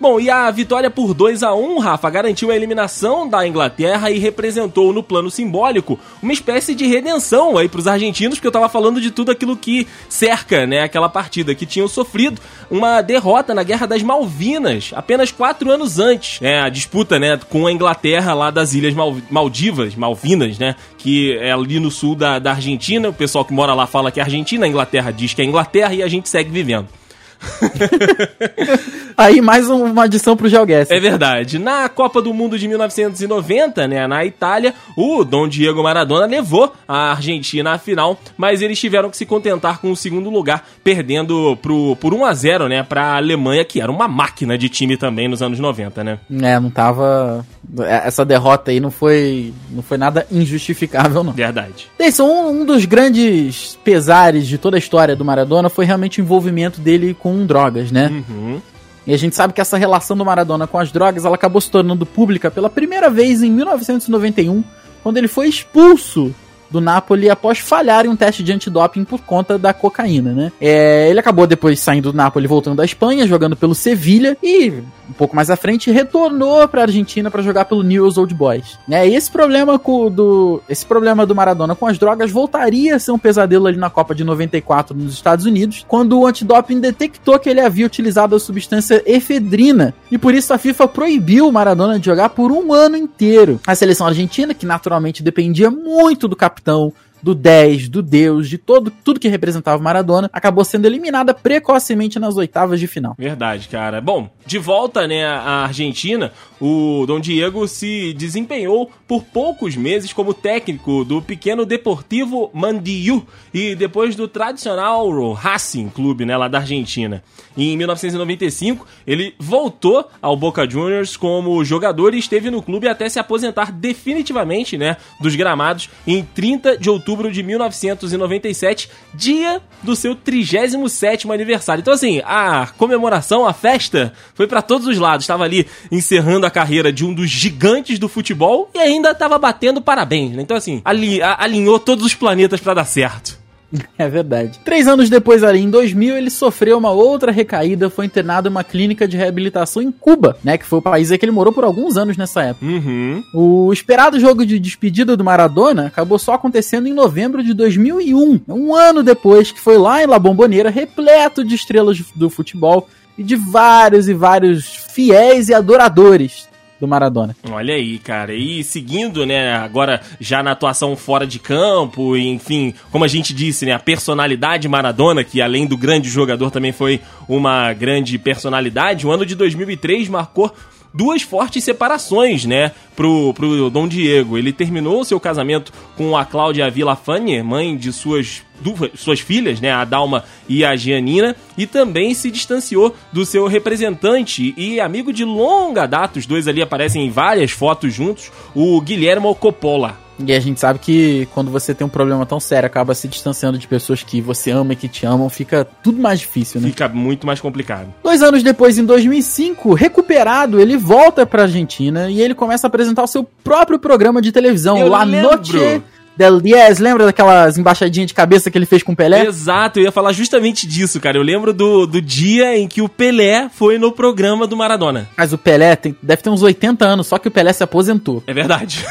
Bom, 0.00 0.18
e 0.18 0.30
a 0.30 0.50
vitória 0.50 0.90
por 0.90 1.12
2 1.12 1.42
a 1.42 1.54
1 1.54 1.78
Rafa, 1.78 2.08
garantiu 2.08 2.50
a 2.50 2.56
eliminação 2.56 3.28
da 3.28 3.46
Inglaterra 3.46 4.10
e 4.10 4.18
representou 4.18 4.94
no 4.94 5.02
plano 5.02 5.30
simbólico 5.30 6.00
uma 6.22 6.32
espécie 6.32 6.74
de 6.74 6.86
redenção 6.86 7.58
aí 7.58 7.68
pros 7.68 7.86
argentinos, 7.86 8.38
porque 8.38 8.46
eu 8.46 8.52
tava 8.52 8.70
falando 8.70 8.98
de 8.98 9.10
tudo 9.10 9.30
aquilo 9.30 9.54
que 9.54 9.86
cerca, 10.08 10.66
né, 10.66 10.84
aquela 10.84 11.10
partida, 11.10 11.54
que 11.54 11.66
tinham 11.66 11.86
sofrido 11.86 12.40
uma 12.70 13.02
derrota 13.02 13.52
na 13.52 13.62
Guerra 13.62 13.86
das 13.86 14.02
Malvinas, 14.02 14.90
apenas 14.94 15.30
quatro 15.30 15.70
anos 15.70 15.98
antes, 15.98 16.40
né, 16.40 16.62
a 16.62 16.70
disputa, 16.70 17.18
né, 17.18 17.38
com 17.50 17.66
a 17.66 17.72
Inglaterra 17.72 18.32
lá 18.32 18.50
das 18.50 18.72
Ilhas 18.72 18.94
Mal 18.94 19.14
Maldivas, 19.30 19.94
Malvinas, 19.94 20.58
né, 20.58 20.76
que 20.96 21.36
é 21.36 21.52
ali 21.52 21.78
no 21.78 21.90
sul 21.90 22.14
da, 22.14 22.38
da 22.38 22.52
Argentina, 22.52 23.10
o 23.10 23.12
pessoal 23.12 23.44
que 23.44 23.52
mora 23.52 23.74
lá 23.74 23.86
fala 23.86 24.10
que 24.10 24.18
é 24.18 24.22
Argentina, 24.22 24.64
a 24.64 24.68
Inglaterra 24.68 25.10
diz 25.10 25.34
que 25.34 25.42
é 25.42 25.44
Inglaterra 25.44 25.92
e 25.92 26.02
a 26.02 26.08
gente 26.08 26.26
segue 26.26 26.50
vivendo. 26.50 26.99
Aí 29.16 29.40
mais 29.40 29.68
uma 29.68 30.04
adição 30.04 30.36
pro 30.36 30.48
GeoGuess. 30.48 30.90
É 30.90 31.00
verdade. 31.00 31.58
Na 31.58 31.88
Copa 31.88 32.22
do 32.22 32.32
Mundo 32.32 32.58
de 32.58 32.68
1990, 32.68 33.88
né, 33.88 34.06
na 34.06 34.24
Itália, 34.24 34.74
o 34.96 35.24
Dom 35.24 35.48
Diego 35.48 35.82
Maradona 35.82 36.26
levou 36.26 36.72
a 36.86 37.12
Argentina 37.12 37.72
à 37.72 37.78
final, 37.78 38.18
mas 38.36 38.62
eles 38.62 38.78
tiveram 38.78 39.10
que 39.10 39.16
se 39.16 39.26
contentar 39.26 39.80
com 39.80 39.90
o 39.90 39.96
segundo 39.96 40.30
lugar, 40.30 40.66
perdendo 40.82 41.56
pro, 41.60 41.96
por 41.96 42.14
1 42.14 42.24
a 42.24 42.34
0 42.34 42.68
né, 42.68 42.82
pra 42.82 43.16
Alemanha, 43.16 43.64
que 43.64 43.80
era 43.80 43.90
uma 43.90 44.08
máquina 44.08 44.56
de 44.56 44.68
time 44.68 44.96
também 44.96 45.28
nos 45.28 45.42
anos 45.42 45.58
90, 45.58 46.04
né? 46.04 46.18
É, 46.42 46.58
não 46.58 46.70
tava... 46.70 47.44
É, 47.80 48.06
essa 48.06 48.24
derrota 48.24 48.70
aí 48.70 48.80
não 48.80 48.90
foi, 48.90 49.54
não 49.70 49.82
foi 49.82 49.96
nada 49.96 50.26
injustificável, 50.30 51.24
não. 51.24 51.32
Verdade. 51.32 51.88
Deison, 51.98 52.26
um, 52.26 52.60
um 52.60 52.64
dos 52.64 52.84
grandes 52.84 53.78
pesares 53.82 54.46
de 54.46 54.58
toda 54.58 54.76
a 54.76 54.78
história 54.78 55.16
do 55.16 55.24
Maradona 55.24 55.68
foi 55.68 55.84
realmente 55.84 56.20
o 56.20 56.22
envolvimento 56.22 56.80
dele 56.80 57.14
com 57.14 57.30
com 57.30 57.46
drogas, 57.46 57.92
né? 57.92 58.08
Uhum. 58.28 58.60
E 59.06 59.14
a 59.14 59.16
gente 59.16 59.34
sabe 59.34 59.52
que 59.52 59.60
essa 59.60 59.78
relação 59.78 60.16
do 60.16 60.24
Maradona 60.24 60.66
com 60.66 60.78
as 60.78 60.90
drogas, 60.90 61.24
ela 61.24 61.36
acabou 61.36 61.60
se 61.60 61.70
tornando 61.70 62.04
pública 62.04 62.50
pela 62.50 62.68
primeira 62.68 63.08
vez 63.08 63.42
em 63.42 63.50
1991, 63.50 64.62
quando 65.02 65.16
ele 65.16 65.28
foi 65.28 65.48
expulso 65.48 66.34
do 66.70 66.80
Napoli 66.80 67.28
após 67.28 67.58
falhar 67.58 68.06
em 68.06 68.08
um 68.08 68.16
teste 68.16 68.42
de 68.42 68.52
antidoping 68.52 69.04
por 69.04 69.20
conta 69.20 69.58
da 69.58 69.72
cocaína, 69.72 70.32
né? 70.32 70.52
É, 70.60 71.08
ele 71.10 71.20
acabou 71.20 71.46
depois 71.46 71.80
saindo 71.80 72.12
do 72.12 72.16
Napoli, 72.16 72.46
voltando 72.46 72.76
da 72.76 72.84
Espanha, 72.84 73.26
jogando 73.26 73.56
pelo 73.56 73.74
Sevilha 73.74 74.36
e 74.42 74.82
um 75.10 75.12
pouco 75.12 75.34
mais 75.34 75.50
à 75.50 75.56
frente 75.56 75.90
retornou 75.90 76.66
para 76.68 76.82
a 76.82 76.84
Argentina 76.84 77.30
para 77.30 77.42
jogar 77.42 77.64
pelo 77.64 77.82
Newell's 77.82 78.16
Old 78.16 78.32
Boys. 78.32 78.78
Né? 78.86 79.08
E 79.08 79.16
esse 79.16 79.30
problema 79.30 79.78
com, 79.78 80.08
do 80.08 80.62
esse 80.68 80.86
problema 80.86 81.26
do 81.26 81.34
Maradona 81.34 81.74
com 81.74 81.86
as 81.86 81.98
drogas 81.98 82.30
voltaria 82.30 82.94
a 82.94 82.98
ser 82.98 83.10
um 83.10 83.18
pesadelo 83.18 83.66
ali 83.66 83.76
na 83.76 83.90
Copa 83.90 84.14
de 84.14 84.22
94 84.22 84.96
nos 84.96 85.12
Estados 85.12 85.46
Unidos, 85.46 85.84
quando 85.88 86.18
o 86.18 86.26
antidoping 86.26 86.78
detectou 86.78 87.38
que 87.38 87.48
ele 87.48 87.60
havia 87.60 87.84
utilizado 87.84 88.36
a 88.36 88.40
substância 88.40 89.02
efedrina 89.04 89.92
e 90.10 90.16
por 90.16 90.32
isso 90.32 90.54
a 90.54 90.58
FIFA 90.58 90.86
proibiu 90.88 91.48
o 91.48 91.52
Maradona 91.52 91.98
de 91.98 92.06
jogar 92.06 92.30
por 92.30 92.52
um 92.52 92.72
ano 92.72 92.96
inteiro. 92.96 93.60
A 93.66 93.74
seleção 93.74 94.06
argentina, 94.06 94.54
que 94.54 94.64
naturalmente 94.64 95.22
dependia 95.22 95.70
muito 95.70 96.28
do 96.28 96.36
capitão 96.36 96.59
capitão, 96.60 96.92
do 97.22 97.34
10, 97.34 97.88
do 97.88 98.02
Deus, 98.02 98.48
de 98.48 98.58
todo, 98.58 98.90
tudo 99.04 99.20
que 99.20 99.28
representava 99.28 99.82
Maradona, 99.82 100.30
acabou 100.32 100.64
sendo 100.64 100.86
eliminada 100.86 101.34
precocemente 101.34 102.18
nas 102.18 102.36
oitavas 102.36 102.80
de 102.80 102.86
final. 102.86 103.14
Verdade, 103.18 103.68
cara. 103.68 104.00
Bom, 104.00 104.30
de 104.46 104.58
volta, 104.58 105.06
né, 105.06 105.24
à 105.26 105.64
Argentina, 105.64 106.32
o 106.60 107.04
Dom 107.06 107.20
Diego 107.20 107.66
se 107.68 108.12
desempenhou 108.14 108.90
por 109.06 109.24
poucos 109.24 109.76
meses 109.76 110.12
como 110.12 110.34
técnico 110.34 111.04
do 111.04 111.22
pequeno 111.22 111.64
Deportivo 111.64 112.50
Mandiu 112.52 113.26
e 113.52 113.74
depois 113.74 114.14
do 114.16 114.28
tradicional 114.28 115.32
Racing 115.32 115.88
Clube, 115.88 116.24
né, 116.24 116.36
lá 116.36 116.48
da 116.48 116.58
Argentina. 116.58 117.22
Em 117.56 117.76
1995, 117.76 118.86
ele 119.06 119.34
voltou 119.38 120.08
ao 120.22 120.36
Boca 120.36 120.68
Juniors 120.68 121.16
como 121.16 121.64
jogador 121.64 122.14
e 122.14 122.18
esteve 122.18 122.50
no 122.50 122.62
clube 122.62 122.88
até 122.88 123.08
se 123.08 123.18
aposentar 123.18 123.72
definitivamente, 123.72 124.78
né, 124.78 124.96
dos 125.20 125.34
gramados 125.34 125.90
em 126.06 126.22
30 126.22 126.78
de 126.78 126.88
outubro 126.88 127.09
de 127.30 127.42
1997, 127.42 128.90
dia 129.14 129.60
do 129.82 129.96
seu 129.96 130.14
37º 130.14 131.32
aniversário. 131.32 131.80
Então 131.80 131.94
assim, 131.94 132.20
a 132.24 132.68
comemoração, 132.78 133.46
a 133.46 133.52
festa 133.52 134.12
foi 134.34 134.46
para 134.46 134.62
todos 134.62 134.86
os 134.86 134.98
lados. 134.98 135.24
Estava 135.24 135.44
ali 135.44 135.66
encerrando 135.90 136.46
a 136.46 136.50
carreira 136.50 136.92
de 136.92 137.04
um 137.04 137.12
dos 137.12 137.30
gigantes 137.30 137.98
do 137.98 138.08
futebol 138.08 138.70
e 138.74 138.78
ainda 138.78 139.14
tava 139.14 139.38
batendo 139.38 139.80
parabéns, 139.80 140.32
né? 140.32 140.42
Então, 140.42 140.56
assim, 140.56 140.80
ali, 140.84 141.22
a, 141.22 141.42
alinhou 141.42 141.78
todos 141.78 142.04
os 142.04 142.14
planetas 142.14 142.60
para 142.60 142.74
dar 142.74 142.84
certo. 142.84 143.39
É 143.98 144.08
verdade. 144.08 144.58
Três 144.64 144.88
anos 144.88 145.10
depois, 145.10 145.44
ali 145.44 145.60
em 145.60 145.70
2000, 145.70 146.16
ele 146.16 146.30
sofreu 146.30 146.78
uma 146.78 146.90
outra 146.90 147.30
recaída, 147.30 147.90
foi 147.90 148.06
internado 148.06 148.48
em 148.48 148.50
uma 148.50 148.64
clínica 148.64 149.06
de 149.06 149.16
reabilitação 149.16 149.82
em 149.82 149.92
Cuba, 149.92 150.36
né? 150.42 150.56
Que 150.56 150.64
foi 150.64 150.78
o 150.78 150.82
país 150.82 151.10
em 151.10 151.18
que 151.18 151.24
ele 151.24 151.32
morou 151.32 151.52
por 151.52 151.64
alguns 151.64 151.96
anos 151.96 152.16
nessa 152.16 152.42
época. 152.42 152.64
Uhum. 152.66 153.22
O 153.34 153.72
esperado 153.72 154.18
jogo 154.18 154.44
de 154.46 154.58
despedida 154.58 155.16
do 155.16 155.24
Maradona 155.24 155.86
acabou 155.86 156.18
só 156.18 156.34
acontecendo 156.34 156.86
em 156.86 156.94
novembro 156.94 157.42
de 157.42 157.52
2001, 157.52 158.40
um 158.48 158.74
ano 158.74 159.02
depois, 159.02 159.52
que 159.52 159.60
foi 159.60 159.76
lá 159.76 160.02
em 160.02 160.06
La 160.06 160.18
Bombonera, 160.18 160.70
repleto 160.70 161.44
de 161.44 161.54
estrelas 161.54 162.00
do 162.14 162.30
futebol 162.30 162.88
e 163.18 163.22
de 163.22 163.36
vários 163.36 164.08
e 164.08 164.14
vários 164.14 164.66
fiéis 164.66 165.48
e 165.48 165.54
adoradores 165.54 166.49
do 166.80 166.88
Maradona. 166.88 167.36
Olha 167.50 167.74
aí, 167.74 167.98
cara. 167.98 168.34
E 168.34 168.64
seguindo, 168.64 169.26
né, 169.26 169.54
agora 169.54 170.00
já 170.18 170.42
na 170.42 170.52
atuação 170.52 170.96
fora 170.96 171.26
de 171.26 171.38
campo, 171.38 172.16
enfim, 172.16 172.74
como 172.90 173.04
a 173.04 173.08
gente 173.08 173.34
disse, 173.34 173.66
né, 173.66 173.72
a 173.72 173.78
personalidade 173.78 174.66
Maradona, 174.66 175.22
que 175.22 175.42
além 175.42 175.66
do 175.66 175.76
grande 175.76 176.08
jogador 176.08 176.50
também 176.50 176.72
foi 176.72 177.00
uma 177.28 177.72
grande 177.72 178.18
personalidade, 178.18 179.06
o 179.06 179.10
ano 179.10 179.26
de 179.26 179.34
2003 179.34 180.08
marcou 180.08 180.52
duas 180.92 181.22
fortes 181.22 181.64
separações, 181.64 182.44
né, 182.44 182.72
pro, 182.96 183.32
pro 183.34 183.70
Dom 183.70 183.88
Diego. 183.88 184.36
Ele 184.36 184.52
terminou 184.52 185.04
seu 185.04 185.18
casamento 185.18 185.72
com 185.96 186.16
a 186.16 186.24
Cláudia 186.24 186.70
Villafane, 186.70 187.42
mãe 187.42 187.76
de 187.76 187.92
suas 187.92 188.42
duas, 188.60 188.90
suas 188.94 189.20
filhas, 189.20 189.60
né, 189.60 189.72
a 189.72 189.84
Dalma 189.84 190.24
e 190.48 190.64
a 190.64 190.76
Gianina, 190.76 191.34
e 191.56 191.66
também 191.66 192.14
se 192.14 192.30
distanciou 192.30 192.94
do 193.12 193.24
seu 193.24 193.46
representante 193.46 194.54
e 194.56 194.80
amigo 194.80 195.12
de 195.12 195.24
longa 195.24 195.86
data, 195.86 196.18
os 196.18 196.26
dois 196.26 196.46
ali 196.46 196.60
aparecem 196.60 197.06
em 197.06 197.10
várias 197.10 197.50
fotos 197.50 197.92
juntos, 197.94 198.30
o 198.54 198.80
Guilhermo 198.80 199.34
Coppola. 199.34 200.09
E 200.26 200.32
a 200.32 200.40
gente 200.40 200.60
sabe 200.60 200.78
que 200.78 201.26
quando 201.32 201.50
você 201.50 201.74
tem 201.74 201.86
um 201.86 201.90
problema 201.90 202.24
tão 202.26 202.40
sério, 202.40 202.66
acaba 202.66 202.94
se 202.94 203.08
distanciando 203.08 203.58
de 203.58 203.66
pessoas 203.66 204.02
que 204.02 204.20
você 204.20 204.50
ama 204.50 204.72
e 204.72 204.76
que 204.76 204.88
te 204.88 205.06
amam, 205.06 205.28
fica 205.28 205.64
tudo 205.64 206.00
mais 206.00 206.20
difícil, 206.20 206.60
né? 206.60 206.68
Fica 206.68 206.88
muito 206.88 207.26
mais 207.26 207.40
complicado. 207.40 207.92
Dois 208.02 208.22
anos 208.22 208.42
depois, 208.42 208.78
em 208.78 208.84
2005, 208.84 209.74
recuperado, 209.74 210.60
ele 210.60 210.76
volta 210.76 211.26
pra 211.26 211.42
Argentina 211.42 212.10
e 212.10 212.20
ele 212.20 212.34
começa 212.34 212.66
a 212.66 212.68
apresentar 212.68 213.02
o 213.02 213.06
seu 213.06 213.24
próprio 213.24 213.78
programa 213.78 214.20
de 214.20 214.32
televisão, 214.32 214.78
Eu 214.78 214.88
La 214.88 215.04
lembro. 215.04 215.36
Noche 215.36 215.82
Del 216.16 216.40
10, 216.40 216.78
lembra 216.80 217.06
daquelas 217.06 217.56
embaixadinhas 217.56 218.08
de 218.08 218.14
cabeça 218.14 218.50
que 218.50 218.58
ele 218.58 218.66
fez 218.66 218.82
com 218.82 218.92
o 218.92 218.96
Pelé? 218.96 219.24
Exato, 219.24 219.78
eu 219.78 219.84
ia 219.84 219.92
falar 219.92 220.12
justamente 220.12 220.66
disso, 220.66 221.00
cara. 221.00 221.16
Eu 221.16 221.22
lembro 221.22 221.52
do, 221.52 221.86
do 221.86 222.00
dia 222.00 222.58
em 222.58 222.68
que 222.68 222.82
o 222.82 222.88
Pelé 222.88 223.48
foi 223.48 223.78
no 223.78 223.92
programa 223.92 224.46
do 224.46 224.56
Maradona. 224.56 225.08
Mas 225.16 225.32
o 225.32 225.38
Pelé 225.38 225.76
tem, 225.76 225.96
deve 226.02 226.22
ter 226.22 226.30
uns 226.30 226.42
80 226.42 226.84
anos, 226.84 227.06
só 227.06 227.18
que 227.18 227.28
o 227.28 227.30
Pelé 227.30 227.52
se 227.52 227.62
aposentou. 227.62 228.22
É 228.26 228.34
verdade. 228.34 228.84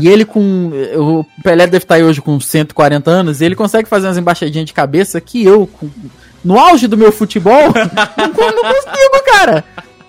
E 0.00 0.08
ele 0.08 0.24
com. 0.24 0.70
O 0.96 1.24
Pelé 1.42 1.66
deve 1.66 1.84
estar 1.84 1.96
aí 1.96 2.04
hoje 2.04 2.20
com 2.20 2.38
140 2.38 3.10
anos, 3.10 3.40
e 3.40 3.44
ele 3.44 3.54
consegue 3.54 3.88
fazer 3.88 4.06
umas 4.06 4.18
embaixadinhas 4.18 4.66
de 4.66 4.72
cabeça 4.72 5.20
que 5.20 5.44
eu, 5.44 5.66
com, 5.66 5.88
no 6.44 6.58
auge 6.58 6.86
do 6.86 6.96
meu 6.96 7.10
futebol, 7.10 7.72
não, 8.16 8.26
não 8.26 8.32
consigo, 8.32 9.24
cara. 9.26 9.64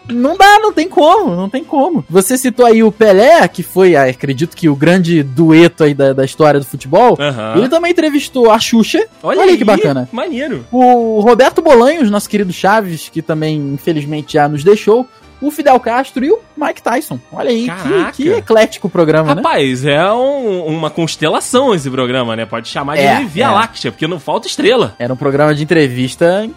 Não 0.09 0.37
dá, 0.37 0.59
não 0.59 0.71
tem 0.73 0.87
como, 0.87 1.35
não 1.35 1.49
tem 1.49 1.63
como. 1.63 2.03
Você 2.09 2.37
citou 2.37 2.65
aí 2.65 2.83
o 2.83 2.91
Pelé, 2.91 3.47
que 3.47 3.63
foi, 3.63 3.95
ah, 3.95 4.03
acredito 4.05 4.55
que 4.55 4.69
o 4.69 4.75
grande 4.75 5.23
dueto 5.23 5.83
aí 5.83 5.93
da, 5.93 6.13
da 6.13 6.25
história 6.25 6.59
do 6.59 6.65
futebol. 6.65 7.17
Aham. 7.19 7.53
Ele 7.57 7.69
também 7.69 7.91
entrevistou 7.91 8.51
a 8.51 8.59
Xuxa. 8.59 9.05
Olha, 9.23 9.41
Olha, 9.41 9.51
aí, 9.51 9.57
que 9.57 9.63
bacana. 9.63 10.07
Maneiro. 10.11 10.65
O 10.71 11.19
Roberto 11.21 11.61
Bolanhos, 11.61 12.09
nosso 12.11 12.29
querido 12.29 12.51
Chaves, 12.53 13.09
que 13.09 13.21
também 13.21 13.57
infelizmente 13.73 14.33
já 14.33 14.47
nos 14.47 14.63
deixou. 14.63 15.07
O 15.39 15.51
Fidel 15.51 15.79
Castro 15.79 16.25
e 16.25 16.31
o 16.31 16.39
Mike 16.57 16.81
Tyson. 16.81 17.19
Olha 17.31 17.51
aí, 17.51 17.67
que, 18.15 18.23
que 18.23 18.29
eclético 18.29 18.87
o 18.87 18.89
programa, 18.89 19.35
né? 19.35 19.41
Rapaz, 19.43 19.85
é 19.85 20.11
um- 20.11 20.65
uma 20.65 20.89
constelação 20.89 21.75
esse 21.75 21.91
programa, 21.91 22.35
né? 22.35 22.43
Pode 22.47 22.67
chamar 22.67 22.95
de 22.95 23.03
É, 23.03 23.23
Via 23.23 23.45
é. 23.45 23.49
Láctea, 23.49 23.91
porque 23.91 24.07
não 24.07 24.19
falta 24.19 24.47
estrela. 24.47 24.95
Era 24.97 25.13
um 25.13 25.17
programa 25.17 25.53
de 25.53 25.61
entrevista 25.61 26.49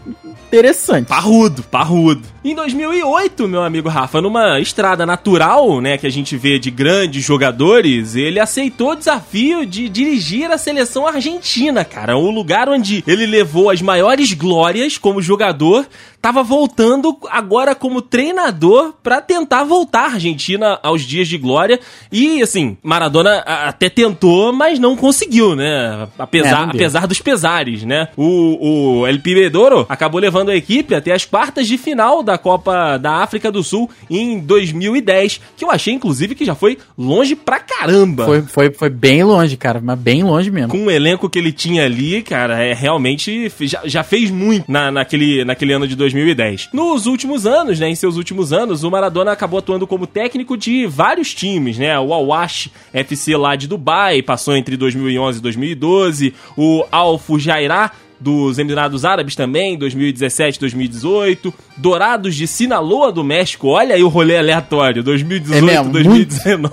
interessante. 0.51 1.07
Parrudo, 1.07 1.63
parrudo. 1.63 2.23
Em 2.45 2.55
2008, 2.55 3.47
meu 3.47 3.63
amigo 3.63 3.89
Rafa, 3.89 4.21
numa 4.21 4.59
estrada 4.59 5.05
natural, 5.05 5.81
né, 5.81 5.97
que 5.99 6.07
a 6.07 6.11
gente 6.11 6.37
vê 6.37 6.59
de 6.59 6.71
grandes 6.71 7.23
jogadores, 7.23 8.15
ele 8.17 8.41
aceitou 8.41 8.93
o 8.93 8.97
desafio 8.97 9.67
de 9.67 9.89
dirigir 9.89 10.51
a 10.51 10.57
seleção 10.59 11.07
argentina, 11.07 11.85
cara. 11.85 12.17
O 12.17 12.31
lugar 12.31 12.69
onde 12.69 13.05
ele 13.07 13.27
levou 13.27 13.71
as 13.71 13.83
maiores 13.83 14.33
glórias 14.33 14.97
como 14.97 15.21
jogador, 15.21 15.87
tava 16.21 16.43
voltando 16.43 17.15
agora 17.31 17.75
como 17.75 18.01
treinador 18.03 18.95
pra 19.03 19.21
tentar 19.21 19.65
voltar 19.65 20.11
a 20.11 20.15
Argentina 20.15 20.79
aos 20.83 21.03
dias 21.03 21.29
de 21.29 21.37
glória. 21.37 21.79
E, 22.11 22.43
assim, 22.43 22.77
Maradona 22.83 23.39
até 23.41 23.91
tentou, 23.91 24.51
mas 24.53 24.79
não 24.79 24.97
conseguiu, 24.97 25.55
né? 25.55 25.71
É, 25.71 26.09
Apesar, 26.19 26.67
deu. 26.67 26.71
apesar 26.75 27.07
dos 27.07 27.21
pesares, 27.21 27.85
né? 27.85 28.09
O, 28.17 29.01
o 29.03 29.07
El 29.07 29.21
Pibedoro 29.21 29.85
acabou 29.89 30.21
levando 30.21 30.40
a 30.49 30.57
equipe 30.57 30.95
até 30.95 31.13
as 31.13 31.25
quartas 31.25 31.69
de 31.69 31.77
final 31.77 32.23
da 32.23 32.39
Copa 32.39 32.97
da 32.97 33.17
África 33.17 33.53
do 33.53 33.63
Sul 33.63 33.91
em 34.09 34.39
2010, 34.41 35.41
que 35.57 35.65
eu 35.65 35.71
achei, 35.71 35.93
inclusive, 35.93 36.35
que 36.35 36.45
já 36.45 36.55
foi 36.55 36.79
longe 36.97 37.37
pra 37.37 37.61
caramba. 37.61 38.25
Foi, 38.25 38.43
foi, 38.43 38.71
foi 38.73 38.91
bem 38.91 39.23
longe, 39.23 39.57
cara, 39.57 39.81
mas 39.83 39.99
bem 39.99 40.23
longe 40.23 40.51
mesmo. 40.51 40.71
Com 40.71 40.87
o 40.87 40.91
elenco 40.91 41.29
que 41.29 41.39
ele 41.39 41.53
tinha 41.53 41.85
ali, 41.85 42.23
cara, 42.23 42.63
é 42.63 42.73
realmente 42.73 43.53
já, 43.61 43.83
já 43.85 44.03
fez 44.03 44.31
muito 44.31 44.71
na, 44.71 44.91
naquele, 44.91 45.45
naquele 45.45 45.73
ano 45.73 45.87
de 45.87 45.95
2010. 45.95 46.71
Nos 46.73 47.07
últimos 47.07 47.47
anos, 47.47 47.79
né, 47.79 47.89
em 47.89 47.95
seus 47.95 48.17
últimos 48.17 48.53
anos, 48.53 48.83
o 48.85 48.91
Maradona 48.91 49.33
acabou 49.33 49.59
atuando 49.59 49.87
como 49.87 50.07
técnico 50.07 50.57
de 50.57 50.87
vários 50.87 51.35
times, 51.35 51.79
né? 51.79 51.99
O 51.99 52.13
Al-Wash 52.13 52.71
FC 52.93 53.37
lá 53.37 53.57
de 53.57 53.67
Dubai, 53.67 54.23
passou 54.23 54.57
entre 54.57 54.77
2011 54.77 55.39
e 55.39 55.43
2012, 55.43 56.35
o 56.57 56.85
Al 56.91 57.19
Fujairah 57.19 57.93
dos 58.21 58.59
Emirados 58.59 59.05
Árabes 59.05 59.35
também, 59.35 59.79
2017, 59.79 60.61
2018. 60.61 61.53
Dourados 61.77 62.35
de 62.37 62.47
Sinaloa 62.47 63.11
do 63.11 63.25
México, 63.25 63.69
olha 63.69 63.95
aí 63.95 64.03
o 64.03 64.09
rolê 64.09 64.37
aleatório, 64.37 65.03
2018, 65.03 65.59
É 65.59 65.61
mesmo, 65.63 65.91
2019. 65.93 66.71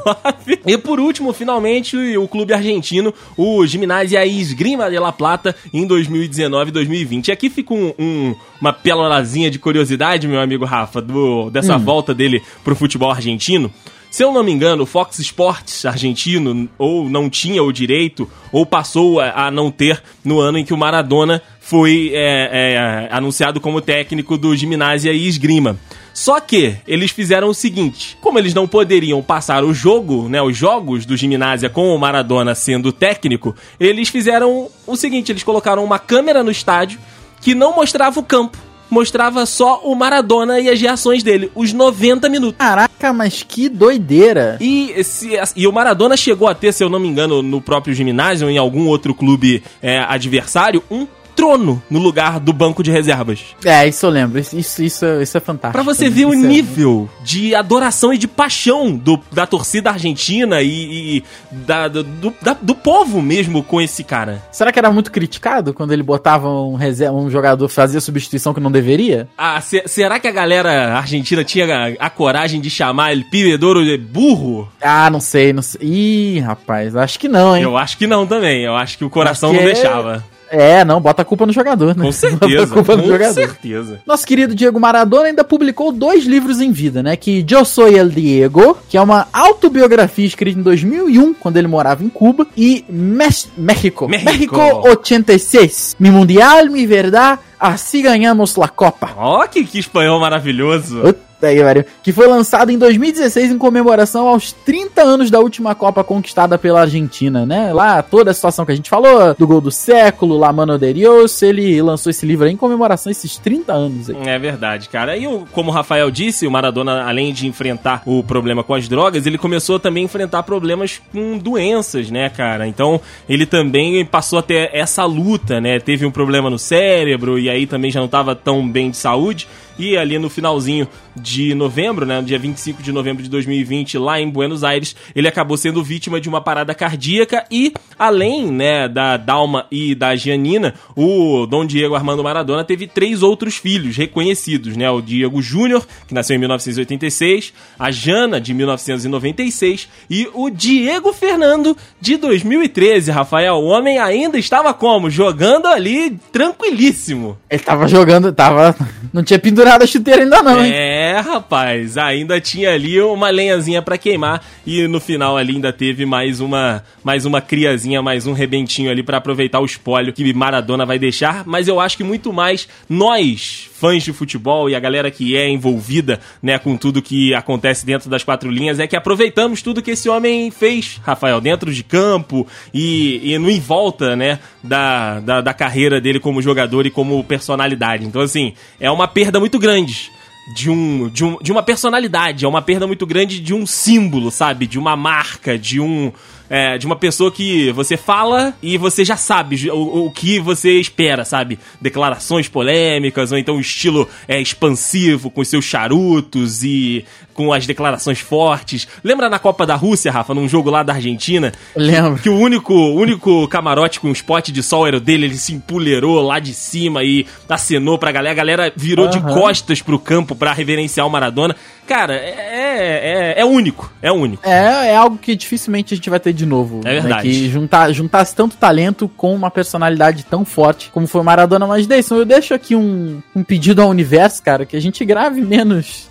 E 0.67 0.77
por 0.77 0.99
último, 0.99 1.31
finalmente, 1.31 1.95
o 2.17 2.27
clube 2.27 2.53
argentino, 2.53 3.13
o 3.37 3.65
Gimnasia 3.65 4.25
Esgrima 4.25 4.89
de 4.89 4.99
La 4.99 5.13
Plata, 5.13 5.55
em 5.73 5.87
2019 5.87 6.69
e 6.69 6.73
2020. 6.73 7.27
E 7.27 7.31
aqui 7.31 7.49
fica 7.49 7.73
um, 7.73 7.93
um- 7.97 8.35
uma 8.59 8.73
pérorazinha 8.73 9.49
de 9.49 9.57
curiosidade, 9.59 10.27
meu 10.27 10.41
amigo 10.41 10.65
Rafa, 10.65 11.01
do, 11.01 11.49
dessa 11.49 11.77
volta 11.77 12.13
dele 12.13 12.41
pro 12.63 12.75
futebol 12.75 13.09
argentino. 13.11 13.71
Se 14.09 14.23
eu 14.23 14.31
não 14.31 14.43
me 14.43 14.51
engano, 14.51 14.83
o 14.83 14.85
Fox 14.85 15.19
Sports 15.19 15.85
argentino 15.85 16.69
ou 16.77 17.09
não 17.09 17.29
tinha 17.29 17.61
o 17.61 17.71
direito, 17.71 18.29
ou 18.51 18.65
passou 18.65 19.19
a, 19.19 19.47
a 19.47 19.51
não 19.51 19.69
ter 19.69 20.01
no 20.23 20.39
ano 20.39 20.57
em 20.57 20.65
que 20.65 20.73
o 20.73 20.77
Maradona 20.77 21.41
foi 21.59 22.11
é, 22.13 22.49
é, 22.51 23.09
anunciado 23.11 23.59
como 23.59 23.81
técnico 23.81 24.37
do 24.37 24.55
Gimnasia 24.55 25.11
e 25.11 25.27
Esgrima. 25.27 25.77
Só 26.13 26.39
que 26.39 26.77
eles 26.87 27.11
fizeram 27.11 27.49
o 27.49 27.53
seguinte: 27.53 28.17
como 28.21 28.39
eles 28.39 28.53
não 28.53 28.67
poderiam 28.67 29.21
passar 29.21 29.63
o 29.63 29.73
jogo, 29.73 30.29
né, 30.29 30.41
os 30.41 30.57
jogos 30.57 31.05
do 31.05 31.15
Gimnasia 31.15 31.69
com 31.69 31.93
o 31.93 31.99
Maradona 31.99 32.55
sendo 32.55 32.91
técnico, 32.91 33.55
eles 33.79 34.09
fizeram 34.09 34.69
o 34.87 34.95
seguinte: 34.95 35.31
eles 35.31 35.43
colocaram 35.43 35.83
uma 35.83 35.99
câmera 35.99 36.43
no 36.43 36.49
estádio 36.49 36.99
que 37.39 37.53
não 37.53 37.75
mostrava 37.75 38.19
o 38.19 38.23
campo, 38.23 38.57
mostrava 38.89 39.45
só 39.45 39.81
o 39.83 39.93
Maradona 39.95 40.59
e 40.59 40.69
as 40.69 40.79
reações 40.81 41.23
dele, 41.23 41.51
os 41.55 41.73
90 41.73 42.29
minutos. 42.29 42.57
Caraca, 42.57 43.11
mas 43.13 43.43
que 43.43 43.69
doideira. 43.69 44.57
E, 44.61 44.91
esse- 44.95 45.29
e 45.55 45.67
o 45.67 45.71
Maradona 45.71 46.15
chegou 46.17 46.47
a 46.47 46.55
ter, 46.55 46.71
se 46.73 46.83
eu 46.83 46.89
não 46.89 46.99
me 46.99 47.07
engano, 47.07 47.41
no 47.41 47.61
próprio 47.61 47.93
ginásio 47.93 48.47
ou 48.47 48.51
em 48.51 48.57
algum 48.57 48.87
outro 48.87 49.13
clube 49.13 49.63
é, 49.81 49.99
adversário, 49.99 50.83
um 50.89 51.07
trono 51.37 51.81
no 51.89 51.99
lugar 51.99 52.39
do 52.39 52.51
banco 52.51 52.81
de 52.83 52.91
reservas. 52.91 53.39
É, 53.63 53.87
isso 53.87 54.05
eu 54.05 54.09
lembro. 54.09 54.39
Isso, 54.39 54.57
isso, 54.57 54.83
isso, 54.83 55.05
é- 55.05 55.21
isso 55.23 55.37
é 55.37 55.39
fantástico. 55.39 55.71
Pra 55.83 55.93
você 55.93 56.09
ver 56.09 56.25
o 56.25 56.33
Isso 56.33 56.43
é- 56.45 56.47
nível 56.49 57.09
de 57.23 57.53
adoração 57.55 58.11
e 58.11 58.17
de 58.17 58.27
paixão 58.27 58.95
do- 58.97 59.19
da 59.31 59.45
torcida 59.45 59.91
argentina 59.91 60.61
e, 60.61 61.17
e 61.19 61.23
da- 61.51 61.87
do, 61.87 62.03
do- 62.03 62.33
da- 62.41 62.57
do 62.59 62.73
povo 62.75 63.21
mesmo 63.21 63.61
com 63.63 63.79
esse 63.79 64.03
cara. 64.03 64.41
Será 64.51 64.71
que 64.71 64.79
era 64.79 64.91
muito 64.91 65.11
criticado 65.11 65.73
quando 65.73 65.91
ele 65.93 66.01
botava 66.03 66.49
um, 66.49 66.73
reserva, 66.75 67.15
um 67.15 67.29
jogador 67.29 67.69
fazia 67.69 68.01
substituição 68.01 68.53
que 68.53 68.59
não 68.59 68.71
deveria? 68.71 69.27
Ah, 69.37 69.61
se- 69.61 69.83
será 69.85 70.19
que 70.19 70.27
a 70.27 70.31
galera 70.31 70.95
argentina 70.97 71.43
tinha 71.43 71.65
a, 71.99 72.07
a 72.07 72.09
coragem 72.09 72.59
de 72.59 72.69
chamar 72.69 73.11
ele 73.11 73.23
Pivedoro 73.25 73.85
de 73.85 73.95
burro? 73.97 74.67
Ah, 74.81 75.09
não 75.11 75.19
sei, 75.19 75.53
não 75.53 75.61
sei. 75.61 75.79
Ih, 75.87 76.39
rapaz, 76.39 76.95
acho 76.95 77.19
que 77.19 77.27
não, 77.27 77.55
hein? 77.55 77.61
Eu 77.63 77.77
acho 77.77 77.95
que 77.97 78.07
não 78.07 78.25
também. 78.25 78.63
Eu 78.63 78.75
acho 78.75 78.97
que 78.97 79.05
o 79.05 79.09
coração 79.09 79.53
não 79.53 79.59
é- 79.61 79.65
deixava. 79.65 80.25
É, 80.49 80.85
não, 80.85 81.01
bota 81.01 81.21
a 81.21 81.25
culpa 81.25 81.45
no 81.45 81.53
jogador, 81.53 81.95
né? 81.95 82.03
Com 82.03 82.11
Bota 82.11 82.45
a 82.45 82.49
certeza. 82.49 82.73
culpa 82.73 82.95
no 82.95 83.03
com 83.03 83.09
jogador. 83.09 83.33
certeza. 83.33 83.99
Nosso 84.05 84.25
querido 84.25 84.55
Diego 84.55 84.79
Maradona 84.79 85.27
ainda 85.27 85.43
publicou 85.43 85.91
dois 85.91 86.25
livros 86.25 86.61
em 86.61 86.71
vida, 86.71 87.03
né? 87.03 87.15
Que 87.15 87.45
Yo 87.49 87.65
Soy 87.65 87.95
el 87.97 88.09
Diego, 88.09 88.77
que 88.89 88.97
é 88.97 89.01
uma 89.01 89.27
autobiografia 89.33 90.25
escrita 90.25 90.59
em 90.59 90.63
2001, 90.63 91.33
quando 91.33 91.57
ele 91.57 91.67
morava 91.67 92.03
em 92.03 92.09
Cuba, 92.09 92.47
e 92.55 92.85
México. 92.89 93.51
México. 93.57 94.07
México 94.07 94.61
86. 94.89 95.95
Mi 95.99 96.09
mundial, 96.11 96.65
mi 96.69 96.85
verdad, 96.85 97.39
así 97.59 98.01
ganhamos 98.01 98.55
la 98.55 98.67
Copa. 98.69 99.11
Ó, 99.17 99.47
que, 99.47 99.63
que 99.65 99.79
espanhol 99.79 100.19
maravilhoso. 100.19 101.01
Que 101.39 101.63
pariu. 101.63 101.85
Que 102.01 102.11
foi 102.11 102.27
lançado 102.27 102.71
em 102.71 102.77
2016 102.77 103.51
em 103.51 103.57
comemoração 103.57 104.27
aos 104.27 104.51
30 104.51 105.01
anos 105.01 105.29
da 105.29 105.39
última 105.39 105.75
Copa 105.75 106.03
conquistada 106.03 106.57
pela 106.57 106.81
Argentina, 106.81 107.45
né? 107.45 107.71
Lá, 107.71 108.01
toda 108.01 108.31
a 108.31 108.33
situação 108.33 108.65
que 108.65 108.71
a 108.71 108.75
gente 108.75 108.89
falou, 108.89 109.35
do 109.35 109.47
gol 109.47 109.61
do 109.61 109.71
século, 109.71 110.37
La 110.37 110.51
Mano 110.51 110.77
de 110.77 110.93
Dios, 110.93 111.41
ele 111.41 111.81
lançou 111.81 112.09
esse 112.09 112.25
livro 112.25 112.45
aí 112.45 112.53
em 112.53 112.57
comemoração 112.57 113.09
a 113.09 113.11
esses 113.11 113.37
30 113.37 113.73
anos 113.73 114.09
aí. 114.09 114.17
É 114.25 114.39
verdade, 114.39 114.89
cara. 114.89 115.15
E 115.15 115.25
como 115.51 115.69
o 115.69 115.73
Rafael 115.73 116.09
disse, 116.09 116.47
o 116.47 116.51
Maradona, 116.51 117.03
além 117.03 117.31
de 117.31 117.47
enfrentar 117.47 118.01
o 118.05 118.23
problema 118.23 118.63
com 118.63 118.73
as 118.73 118.87
drogas, 118.87 119.25
ele 119.25 119.37
começou 119.37 119.79
também 119.79 120.03
a 120.03 120.05
enfrentar 120.05 120.43
problemas 120.43 120.99
com 121.11 121.37
doenças, 121.37 122.09
né, 122.09 122.29
cara? 122.29 122.67
Então, 122.67 122.99
ele 123.29 123.45
também 123.45 124.03
passou 124.05 124.39
a 124.39 124.41
ter 124.41 124.69
essa 124.73 125.05
luta, 125.05 125.61
né? 125.61 125.79
Teve 125.79 126.05
um 126.05 126.11
problema 126.11 126.49
no 126.49 126.57
cérebro 126.57 127.37
e 127.37 127.49
aí 127.49 127.67
também 127.67 127.91
já 127.91 127.99
não 127.99 128.05
estava 128.07 128.35
tão 128.35 128.67
bem 128.67 128.89
de 128.89 128.97
saúde. 128.97 129.47
E 129.79 129.95
ali 129.95 130.17
no 130.17 130.27
finalzinho 130.27 130.87
de 131.27 131.53
novembro, 131.53 132.05
né, 132.05 132.21
no 132.21 132.25
dia 132.25 132.39
25 132.39 132.81
de 132.81 132.91
novembro 132.91 133.21
de 133.21 133.29
2020, 133.29 133.97
lá 133.97 134.19
em 134.19 134.29
Buenos 134.29 134.63
Aires, 134.63 134.95
ele 135.13 135.27
acabou 135.27 135.57
sendo 135.57 135.83
vítima 135.83 136.21
de 136.21 136.29
uma 136.29 136.39
parada 136.39 136.73
cardíaca 136.73 137.45
e, 137.51 137.73
além, 137.99 138.47
né, 138.49 138.87
da 138.87 139.17
Dalma 139.17 139.65
e 139.69 139.93
da 139.93 140.15
Gianina, 140.15 140.73
o 140.95 141.45
Dom 141.45 141.65
Diego 141.65 141.95
Armando 141.95 142.23
Maradona 142.23 142.63
teve 142.63 142.87
três 142.87 143.21
outros 143.21 143.57
filhos 143.57 143.97
reconhecidos, 143.97 144.77
né, 144.77 144.89
o 144.89 145.01
Diego 145.01 145.41
Júnior, 145.41 145.85
que 146.07 146.13
nasceu 146.13 146.37
em 146.37 146.39
1986, 146.39 147.53
a 147.77 147.91
Jana, 147.91 148.39
de 148.39 148.53
1996, 148.53 149.89
e 150.09 150.29
o 150.33 150.49
Diego 150.49 151.11
Fernando, 151.11 151.75
de 151.99 152.15
2013, 152.15 153.11
Rafael. 153.11 153.55
O 153.55 153.65
homem 153.65 153.99
ainda 153.99 154.37
estava 154.37 154.73
como? 154.73 155.09
Jogando 155.09 155.67
ali 155.67 156.17
tranquilíssimo. 156.31 157.37
Ele 157.49 157.61
tava 157.61 157.87
jogando, 157.87 158.31
tava. 158.31 158.73
Não 159.11 159.23
tinha 159.23 159.39
pendurado 159.39 159.83
a 159.83 159.87
chuteira 159.87 160.23
ainda 160.23 160.41
não, 160.41 160.63
hein? 160.63 160.71
É, 160.73 161.16
rapaz, 161.21 161.97
ainda 161.97 162.39
tinha 162.41 162.73
ali 162.73 163.01
uma 163.01 163.29
lenhazinha 163.29 163.81
para 163.81 163.97
queimar 163.97 164.43
e 164.65 164.87
no 164.87 164.99
final 164.99 165.37
ali 165.37 165.55
ainda 165.55 165.71
teve 165.71 166.05
mais 166.05 166.39
uma 166.39 166.83
mais 167.03 167.25
uma 167.25 167.41
criazinha, 167.41 168.01
mais 168.01 168.27
um 168.27 168.33
rebentinho 168.33 168.91
ali 168.91 169.01
para 169.01 169.17
aproveitar 169.17 169.59
o 169.59 169.65
espólio 169.65 170.13
que 170.13 170.33
Maradona 170.33 170.85
vai 170.85 170.99
deixar, 170.99 171.43
mas 171.45 171.67
eu 171.67 171.79
acho 171.79 171.97
que 171.97 172.03
muito 172.03 172.33
mais 172.33 172.67
nós, 172.89 173.69
fãs 173.73 174.03
de 174.03 174.11
futebol 174.11 174.69
e 174.69 174.75
a 174.75 174.79
galera 174.79 175.09
que 175.09 175.35
é 175.35 175.49
envolvida, 175.49 176.19
né, 176.41 176.59
com 176.59 176.75
tudo 176.75 177.01
que 177.01 177.33
acontece 177.33 177.85
dentro 177.85 178.09
das 178.09 178.23
quatro 178.23 178.49
linhas, 178.49 178.79
é 178.79 178.87
que 178.87 178.95
aproveitamos 178.95 179.61
tudo 179.61 179.81
que 179.81 179.91
esse 179.91 180.09
homem 180.09 180.51
fez, 180.51 180.99
Rafael, 181.03 181.39
dentro 181.39 181.73
de 181.73 181.83
campo 181.83 182.45
e, 182.73 183.21
e 183.23 183.37
no 183.37 183.49
em 183.49 183.59
volta, 183.59 184.15
né, 184.15 184.39
da, 184.63 185.19
da, 185.19 185.41
da 185.41 185.53
carreira 185.53 186.01
dele 186.01 186.19
como 186.19 186.41
jogador 186.41 186.85
e 186.85 186.91
como 186.91 187.23
personalidade. 187.23 188.05
Então, 188.05 188.21
assim, 188.21 188.53
é 188.79 188.91
uma 188.91 189.07
perda 189.07 189.39
muito 189.39 189.57
grande 189.59 190.16
de 190.55 190.69
um, 190.69 191.09
de 191.09 191.25
um 191.25 191.37
de 191.41 191.51
uma 191.51 191.61
personalidade, 191.61 192.45
é 192.45 192.47
uma 192.47 192.61
perda 192.61 192.87
muito 192.87 193.05
grande 193.05 193.39
de 193.39 193.53
um 193.53 193.65
símbolo, 193.65 194.31
sabe? 194.31 194.65
De 194.65 194.79
uma 194.79 194.95
marca, 194.95 195.57
de 195.57 195.79
um 195.79 196.11
é, 196.49 196.77
de 196.77 196.85
uma 196.85 196.95
pessoa 196.95 197.31
que 197.31 197.71
você 197.71 197.97
fala 197.97 198.53
e 198.61 198.77
você 198.77 199.03
já 199.03 199.17
sabe 199.17 199.69
o, 199.69 200.05
o 200.05 200.11
que 200.11 200.39
você 200.39 200.79
espera, 200.79 201.25
sabe? 201.25 201.59
Declarações 201.81 202.47
polêmicas, 202.47 203.31
ou 203.31 203.37
então 203.37 203.55
um 203.55 203.59
estilo 203.59 204.07
é, 204.27 204.39
expansivo, 204.39 205.29
com 205.29 205.43
seus 205.43 205.65
charutos 205.65 206.63
e 206.63 207.05
com 207.37 207.53
as 207.53 207.67
declarações 207.67 208.19
fortes. 208.19 208.87
Lembra 209.03 209.29
na 209.29 209.37
Copa 209.37 209.63
da 209.63 209.75
Rússia, 209.75 210.11
Rafa, 210.11 210.33
num 210.33 210.49
jogo 210.49 210.71
lá 210.71 210.81
da 210.81 210.93
Argentina? 210.93 211.53
Lembro. 211.75 212.19
Que 212.19 212.29
o 212.29 212.35
único, 212.35 212.73
único 212.73 213.47
camarote 213.47 213.99
com 213.99 214.09
um 214.09 214.11
spot 214.11 214.49
de 214.49 214.63
sol 214.63 214.87
era 214.87 214.97
o 214.97 214.99
dele, 214.99 215.27
ele 215.27 215.37
se 215.37 215.53
empolerou 215.53 216.19
lá 216.19 216.39
de 216.39 216.51
cima 216.51 217.03
e 217.03 217.27
acenou 217.47 217.99
pra 217.99 218.11
galera. 218.11 218.31
A 218.31 218.35
galera 218.35 218.73
virou 218.75 219.05
uhum. 219.05 219.11
de 219.11 219.21
costas 219.21 219.83
pro 219.83 219.99
campo 219.99 220.35
pra 220.35 220.51
reverenciar 220.51 221.05
o 221.05 221.09
Maradona. 221.11 221.55
Cara, 221.85 222.15
é, 222.15 223.35
é, 223.37 223.41
é, 223.41 223.45
único. 223.45 223.93
É 224.01 224.11
único. 224.11 224.45
É, 224.45 224.89
é 224.89 224.95
algo 224.97 225.17
que 225.17 225.35
dificilmente 225.35 225.93
a 225.93 225.97
gente 225.97 226.09
vai 226.09 226.19
ter 226.19 226.33
de 226.33 226.45
novo. 226.45 226.81
É 226.83 226.99
verdade. 226.99 227.27
Né? 227.27 227.33
Que 227.33 227.49
juntar, 227.49 227.93
juntasse 227.93 228.35
tanto 228.35 228.57
talento 228.57 229.07
com 229.07 229.33
uma 229.33 229.51
personalidade 229.51 230.25
tão 230.25 230.43
forte 230.43 230.89
como 230.91 231.07
foi 231.07 231.21
Maradona. 231.21 231.67
Mas, 231.67 231.85
Deison, 231.85 232.15
eu 232.17 232.25
deixo 232.25 232.53
aqui 232.53 232.75
um, 232.75 233.21
um 233.35 233.43
pedido 233.43 233.81
ao 233.81 233.89
universo, 233.89 234.41
cara, 234.41 234.65
que 234.65 234.75
a 234.75 234.81
gente 234.81 235.05
grave 235.05 235.39
menos 235.39 236.06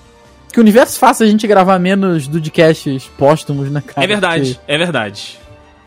que 0.56 0.60
o 0.60 0.62
universo 0.62 0.98
faça 0.98 1.22
a 1.22 1.26
gente 1.26 1.46
gravar 1.46 1.78
menos 1.78 2.26
Dudcasts 2.26 3.04
póstumos, 3.18 3.70
né, 3.70 3.82
cara? 3.86 4.02
É 4.02 4.08
verdade, 4.08 4.54
Porque... 4.54 4.72
é 4.72 4.78
verdade. 4.78 5.38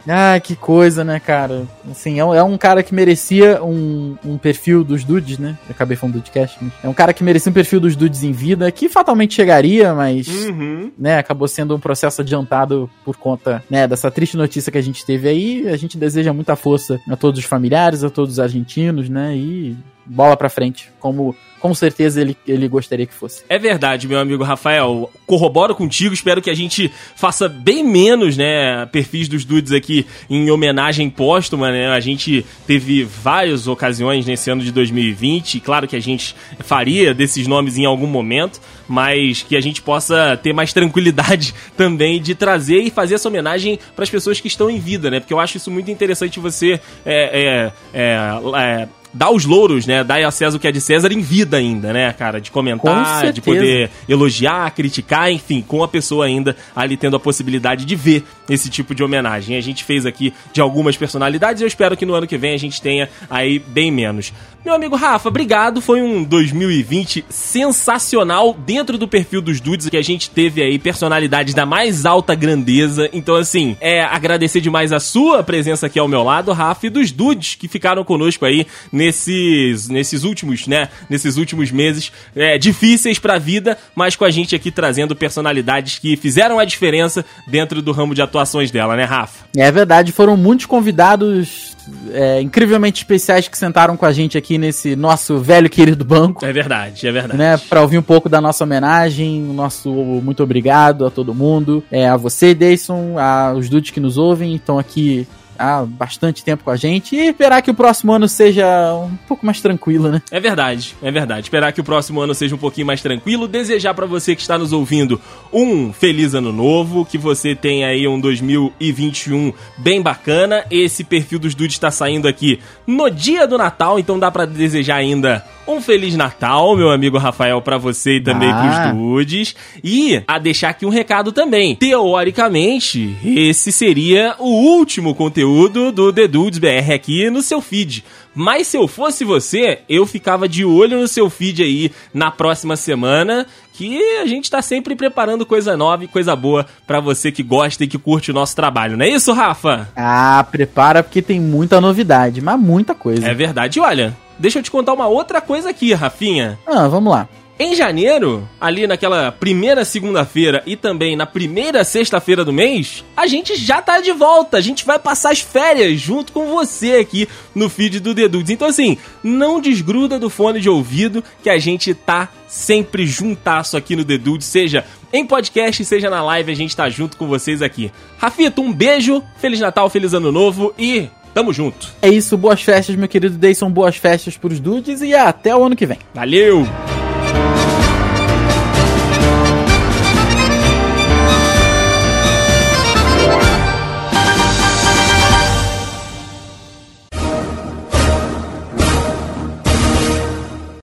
Ah, 0.07 0.39
que 0.39 0.55
coisa, 0.55 1.03
né, 1.03 1.19
cara? 1.19 1.63
Assim, 1.89 2.19
é 2.19 2.25
um, 2.25 2.35
é 2.35 2.43
um 2.43 2.55
cara 2.55 2.83
que 2.83 2.93
merecia 2.93 3.63
um, 3.63 4.15
um, 4.23 4.37
perfil 4.37 4.83
dos 4.83 5.03
dudes, 5.03 5.39
né? 5.39 5.57
Eu 5.67 5.71
acabei 5.71 5.97
falando 5.97 6.13
do 6.13 6.21
podcast. 6.21 6.55
Mas 6.61 6.71
é 6.83 6.87
um 6.87 6.93
cara 6.93 7.13
que 7.13 7.23
merecia 7.23 7.49
um 7.49 7.53
perfil 7.53 7.79
dos 7.79 7.95
dudes 7.95 8.21
em 8.21 8.31
vida, 8.31 8.71
que 8.71 8.87
fatalmente 8.87 9.33
chegaria, 9.33 9.91
mas, 9.95 10.27
uhum. 10.27 10.91
né, 10.95 11.17
acabou 11.17 11.47
sendo 11.47 11.75
um 11.75 11.79
processo 11.79 12.21
adiantado 12.21 12.87
por 13.03 13.17
conta, 13.17 13.63
né, 13.71 13.87
dessa 13.87 14.11
triste 14.11 14.37
notícia 14.37 14.71
que 14.71 14.77
a 14.77 14.83
gente 14.83 15.03
teve 15.03 15.27
aí. 15.27 15.67
A 15.67 15.77
gente 15.77 15.97
deseja 15.97 16.31
muita 16.31 16.55
força 16.55 16.99
a 17.09 17.15
todos 17.15 17.39
os 17.39 17.45
familiares, 17.45 18.03
a 18.03 18.09
todos 18.11 18.33
os 18.33 18.39
argentinos, 18.39 19.09
né, 19.09 19.35
e 19.35 19.75
bola 20.09 20.35
pra 20.35 20.49
frente, 20.49 20.91
como 20.99 21.35
com 21.59 21.73
certeza 21.73 22.21
ele, 22.21 22.37
ele 22.47 22.67
gostaria 22.67 23.05
que 23.05 23.13
fosse. 23.13 23.43
É 23.49 23.59
verdade, 23.59 24.07
meu 24.07 24.19
amigo 24.19 24.43
Rafael. 24.43 25.11
Corroboro 25.25 25.75
contigo, 25.75 26.13
espero 26.13 26.41
que 26.41 26.49
a 26.49 26.53
gente 26.55 26.91
faça 27.15 27.47
bem 27.47 27.83
menos, 27.83 28.37
né, 28.37 28.85
perfis 28.87 29.27
dos 29.27 29.45
dudes 29.45 29.71
aqui 29.71 30.05
em 30.29 30.49
homenagem 30.49 31.09
póstuma, 31.09 31.71
né? 31.71 31.89
A 31.89 31.99
gente 31.99 32.45
teve 32.65 33.03
várias 33.03 33.67
ocasiões 33.67 34.25
nesse 34.25 34.49
ano 34.49 34.63
de 34.63 34.71
2020, 34.71 35.59
claro 35.59 35.87
que 35.87 35.95
a 35.95 36.01
gente 36.01 36.35
faria 36.59 37.13
desses 37.13 37.45
nomes 37.45 37.77
em 37.77 37.85
algum 37.85 38.07
momento, 38.07 38.59
mas 38.87 39.43
que 39.43 39.55
a 39.55 39.61
gente 39.61 39.81
possa 39.81 40.39
ter 40.41 40.53
mais 40.53 40.73
tranquilidade 40.73 41.53
também 41.77 42.21
de 42.21 42.33
trazer 42.33 42.79
e 42.79 42.89
fazer 42.89 43.15
essa 43.15 43.27
homenagem 43.27 43.77
para 43.95 44.03
as 44.03 44.09
pessoas 44.09 44.39
que 44.39 44.47
estão 44.47 44.69
em 44.69 44.79
vida, 44.79 45.11
né? 45.11 45.19
Porque 45.19 45.33
eu 45.33 45.39
acho 45.39 45.57
isso 45.57 45.69
muito 45.69 45.91
interessante 45.91 46.39
você 46.39 46.79
é, 47.05 47.71
é, 47.73 47.73
é, 47.93 48.39
é 48.55 48.87
dar 49.13 49.31
os 49.31 49.45
louros, 49.45 49.85
né? 49.85 50.03
Dar 50.03 50.23
a 50.23 50.31
César 50.31 50.57
o 50.57 50.59
que 50.59 50.67
é 50.67 50.71
de 50.71 50.81
César 50.81 51.11
em 51.11 51.21
vida 51.21 51.57
ainda, 51.57 51.91
né, 51.93 52.13
cara? 52.13 52.39
De 52.39 52.51
comentar, 52.51 53.31
de 53.31 53.41
poder 53.41 53.89
elogiar, 54.07 54.69
criticar, 54.71 55.31
enfim, 55.31 55.63
com 55.65 55.83
a 55.83 55.87
pessoa 55.87 56.25
ainda 56.25 56.55
ali 56.75 56.97
tendo 56.97 57.15
a 57.15 57.19
possibilidade 57.19 57.85
de 57.85 57.95
ver 57.95 58.23
esse 58.49 58.69
tipo 58.69 58.93
de 58.93 59.03
homenagem. 59.03 59.57
A 59.57 59.61
gente 59.61 59.83
fez 59.83 60.05
aqui 60.05 60.33
de 60.53 60.61
algumas 60.61 60.97
personalidades 60.97 61.61
e 61.61 61.63
eu 61.63 61.67
espero 61.67 61.95
que 61.95 62.05
no 62.05 62.13
ano 62.13 62.27
que 62.27 62.37
vem 62.37 62.53
a 62.53 62.57
gente 62.57 62.81
tenha 62.81 63.09
aí 63.29 63.59
bem 63.59 63.91
menos. 63.91 64.31
Meu 64.63 64.73
amigo 64.73 64.97
Rafa, 64.97 65.29
obrigado. 65.29 65.81
Foi 65.81 66.01
um 66.01 66.21
2020 66.21 67.25
sensacional 67.29 68.53
dentro 68.53 68.97
do 68.97 69.07
perfil 69.07 69.41
dos 69.41 69.61
dudes 69.61 69.87
que 69.87 69.95
a 69.95 70.01
gente 70.01 70.29
teve 70.29 70.61
aí 70.61 70.77
personalidades 70.77 71.53
da 71.53 71.65
mais 71.65 72.05
alta 72.05 72.35
grandeza. 72.35 73.09
Então, 73.13 73.35
assim, 73.35 73.77
é 73.79 74.03
agradecer 74.03 74.59
demais 74.59 74.91
a 74.91 74.99
sua 74.99 75.43
presença 75.43 75.85
aqui 75.85 75.97
ao 75.97 76.09
meu 76.09 76.23
lado, 76.23 76.51
Rafa, 76.51 76.87
e 76.87 76.89
dos 76.89 77.09
dudes 77.11 77.55
que 77.55 77.69
ficaram 77.69 78.03
conosco 78.03 78.45
aí 78.45 78.67
nesses, 78.99 79.87
nesses 79.87 80.25
últimos, 80.25 80.67
né? 80.67 80.89
Nesses 81.09 81.37
últimos 81.37 81.71
meses 81.71 82.11
é, 82.35 82.57
difíceis 82.57 83.17
pra 83.17 83.37
vida, 83.37 83.77
mas 83.95 84.17
com 84.17 84.25
a 84.25 84.29
gente 84.29 84.53
aqui 84.55 84.69
trazendo 84.69 85.15
personalidades 85.15 85.97
que 85.99 86.17
fizeram 86.17 86.59
a 86.59 86.65
diferença 86.65 87.23
dentro 87.47 87.81
do 87.81 87.93
ramo 87.93 88.13
de 88.13 88.21
atuações 88.21 88.71
dela, 88.71 88.97
né, 88.97 89.05
Rafa? 89.05 89.45
É 89.55 89.71
verdade, 89.71 90.11
foram 90.11 90.35
muitos 90.35 90.65
convidados 90.65 91.77
é, 92.11 92.41
incrivelmente 92.41 93.01
especiais 93.01 93.47
que 93.47 93.57
sentaram 93.57 93.95
com 93.95 94.05
a 94.05 94.11
gente 94.11 94.37
aqui 94.37 94.57
nesse 94.57 94.95
nosso 94.97 95.37
velho 95.39 95.69
querido 95.69 96.03
banco. 96.03 96.45
É 96.45 96.51
verdade, 96.51 97.07
é 97.07 97.11
verdade. 97.11 97.37
Né, 97.37 97.57
pra 97.69 97.81
ouvir 97.81 97.97
um 97.97 98.03
pouco 98.03 98.27
da 98.27 98.41
nossa 98.41 98.65
homenagem, 98.65 99.49
o 99.49 99.53
nosso 99.53 99.89
muito 99.89 100.43
obrigado 100.43 101.05
a 101.05 101.09
todo 101.09 101.33
mundo, 101.33 101.81
é, 101.89 102.09
a 102.09 102.17
você, 102.17 102.53
Dayson, 102.53 103.17
aos 103.17 103.69
dudes 103.69 103.91
que 103.91 103.99
nos 104.01 104.17
ouvem, 104.17 104.55
estão 104.55 104.77
aqui 104.77 105.25
há 105.59 105.85
bastante 105.85 106.43
tempo 106.43 106.63
com 106.63 106.71
a 106.71 106.77
gente 106.77 107.15
e 107.15 107.27
esperar 107.27 107.61
que 107.61 107.69
o 107.69 107.73
próximo 107.73 108.13
ano 108.13 108.27
seja 108.27 108.65
um 108.95 109.15
pouco 109.27 109.45
mais 109.45 109.59
tranquilo, 109.59 110.09
né? 110.09 110.21
É 110.31 110.39
verdade, 110.39 110.95
é 111.03 111.11
verdade. 111.11 111.41
Esperar 111.41 111.73
que 111.73 111.81
o 111.81 111.83
próximo 111.83 112.21
ano 112.21 112.33
seja 112.33 112.55
um 112.55 112.57
pouquinho 112.57 112.87
mais 112.87 113.01
tranquilo. 113.01 113.47
Desejar 113.47 113.93
para 113.93 114.05
você 114.05 114.35
que 114.35 114.41
está 114.41 114.57
nos 114.57 114.71
ouvindo 114.71 115.19
um 115.51 115.91
feliz 115.91 116.33
ano 116.33 116.53
novo, 116.53 117.05
que 117.05 117.17
você 117.17 117.53
tenha 117.53 117.87
aí 117.87 118.07
um 118.07 118.19
2021 118.19 119.53
bem 119.77 120.01
bacana. 120.01 120.63
Esse 120.71 121.03
perfil 121.03 121.39
dos 121.39 121.53
dudes 121.53 121.75
está 121.75 121.91
saindo 121.91 122.27
aqui 122.27 122.59
no 122.87 123.09
dia 123.09 123.45
do 123.45 123.57
Natal, 123.57 123.99
então 123.99 124.17
dá 124.17 124.31
para 124.31 124.45
desejar 124.45 124.95
ainda 124.95 125.45
um 125.69 125.81
Feliz 125.81 126.15
Natal, 126.15 126.75
meu 126.75 126.89
amigo 126.89 127.17
Rafael, 127.17 127.61
para 127.61 127.77
você 127.77 128.17
e 128.17 128.21
também 128.21 128.49
ah. 128.51 128.91
pros 128.91 128.97
dudes. 128.97 129.55
E 129.83 130.21
a 130.27 130.39
deixar 130.39 130.69
aqui 130.69 130.85
um 130.85 130.89
recado 130.89 131.31
também. 131.31 131.75
Teoricamente, 131.75 133.15
esse 133.23 133.71
seria 133.71 134.35
o 134.39 134.49
último 134.49 135.13
conteúdo 135.13 135.91
do 135.91 136.11
The 136.11 136.27
Dudes 136.27 136.59
BR 136.59 136.93
aqui 136.93 137.29
no 137.29 137.41
seu 137.41 137.61
feed. 137.61 138.03
Mas 138.33 138.67
se 138.67 138.77
eu 138.77 138.87
fosse 138.87 139.23
você, 139.25 139.79
eu 139.89 140.05
ficava 140.05 140.47
de 140.47 140.63
olho 140.63 140.99
no 140.99 141.07
seu 141.07 141.29
feed 141.29 141.63
aí 141.63 141.91
na 142.13 142.31
próxima 142.31 142.75
semana, 142.75 143.45
que 143.73 144.01
a 144.17 144.25
gente 144.25 144.49
tá 144.49 144.61
sempre 144.61 144.95
preparando 144.95 145.45
coisa 145.45 145.75
nova 145.75 146.03
e 146.03 146.07
coisa 146.07 146.35
boa 146.35 146.65
para 146.85 146.99
você 146.99 147.31
que 147.31 147.41
gosta 147.41 147.83
e 147.83 147.87
que 147.87 147.97
curte 147.97 148.31
o 148.31 148.33
nosso 148.33 148.55
trabalho, 148.55 148.97
não 148.97 149.05
é 149.05 149.09
isso, 149.09 149.33
Rafa? 149.33 149.89
Ah, 149.95 150.45
prepara 150.51 151.01
porque 151.01 151.21
tem 151.21 151.39
muita 151.39 151.81
novidade, 151.81 152.41
mas 152.41 152.59
muita 152.59 152.93
coisa. 152.93 153.27
É 153.27 153.33
verdade. 153.33 153.79
Olha, 153.79 154.15
Deixa 154.39 154.59
eu 154.59 154.63
te 154.63 154.71
contar 154.71 154.93
uma 154.93 155.07
outra 155.07 155.41
coisa 155.41 155.69
aqui, 155.69 155.93
Rafinha. 155.93 156.57
Ah, 156.65 156.87
vamos 156.87 157.11
lá. 157.11 157.27
Em 157.61 157.75
janeiro, 157.75 158.47
ali 158.59 158.87
naquela 158.87 159.33
primeira 159.33 159.83
segunda-feira 159.83 160.63
e 160.65 160.77
também 160.77 161.17
na 161.17 161.25
primeira 161.25 161.83
sexta-feira 161.83 162.45
do 162.45 162.53
mês, 162.53 163.03
a 163.17 163.27
gente 163.27 163.57
já 163.57 163.81
tá 163.81 163.99
de 163.99 164.13
volta. 164.13 164.55
A 164.55 164.61
gente 164.61 164.85
vai 164.85 164.97
passar 164.97 165.33
as 165.33 165.41
férias 165.41 165.99
junto 165.99 166.31
com 166.31 166.45
você 166.45 166.93
aqui 166.93 167.27
no 167.53 167.67
feed 167.67 167.99
do 167.99 168.13
Dedudes. 168.13 168.49
Então, 168.49 168.65
assim, 168.65 168.97
não 169.21 169.59
desgruda 169.59 170.17
do 170.17 170.29
fone 170.29 170.61
de 170.61 170.69
ouvido 170.69 171.21
que 171.43 171.49
a 171.49 171.59
gente 171.59 171.93
tá 171.93 172.29
sempre 172.47 173.05
juntasso 173.05 173.75
aqui 173.75 173.93
no 173.93 174.05
Dedudes, 174.05 174.47
seja 174.47 174.85
em 175.11 175.25
podcast, 175.25 175.83
seja 175.83 176.09
na 176.09 176.23
live, 176.23 176.51
a 176.51 176.55
gente 176.55 176.73
tá 176.73 176.89
junto 176.89 177.17
com 177.17 177.27
vocês 177.27 177.61
aqui. 177.61 177.91
Rafito, 178.17 178.61
um 178.61 178.71
beijo, 178.71 179.21
Feliz 179.37 179.59
Natal, 179.59 179.89
Feliz 179.89 180.13
Ano 180.13 180.31
Novo 180.31 180.73
e 180.77 181.09
Tamo 181.33 181.53
junto. 181.53 181.93
É 182.01 182.09
isso, 182.09 182.37
boas 182.37 182.61
festas, 182.61 182.95
meu 182.95 183.07
querido 183.07 183.37
Dayson, 183.37 183.69
boas 183.69 183.95
festas 183.95 184.37
pros 184.37 184.59
dudes 184.59 185.01
e 185.01 185.13
até 185.13 185.55
o 185.55 185.63
ano 185.63 185.75
que 185.75 185.85
vem. 185.85 185.99
Valeu! 186.13 186.65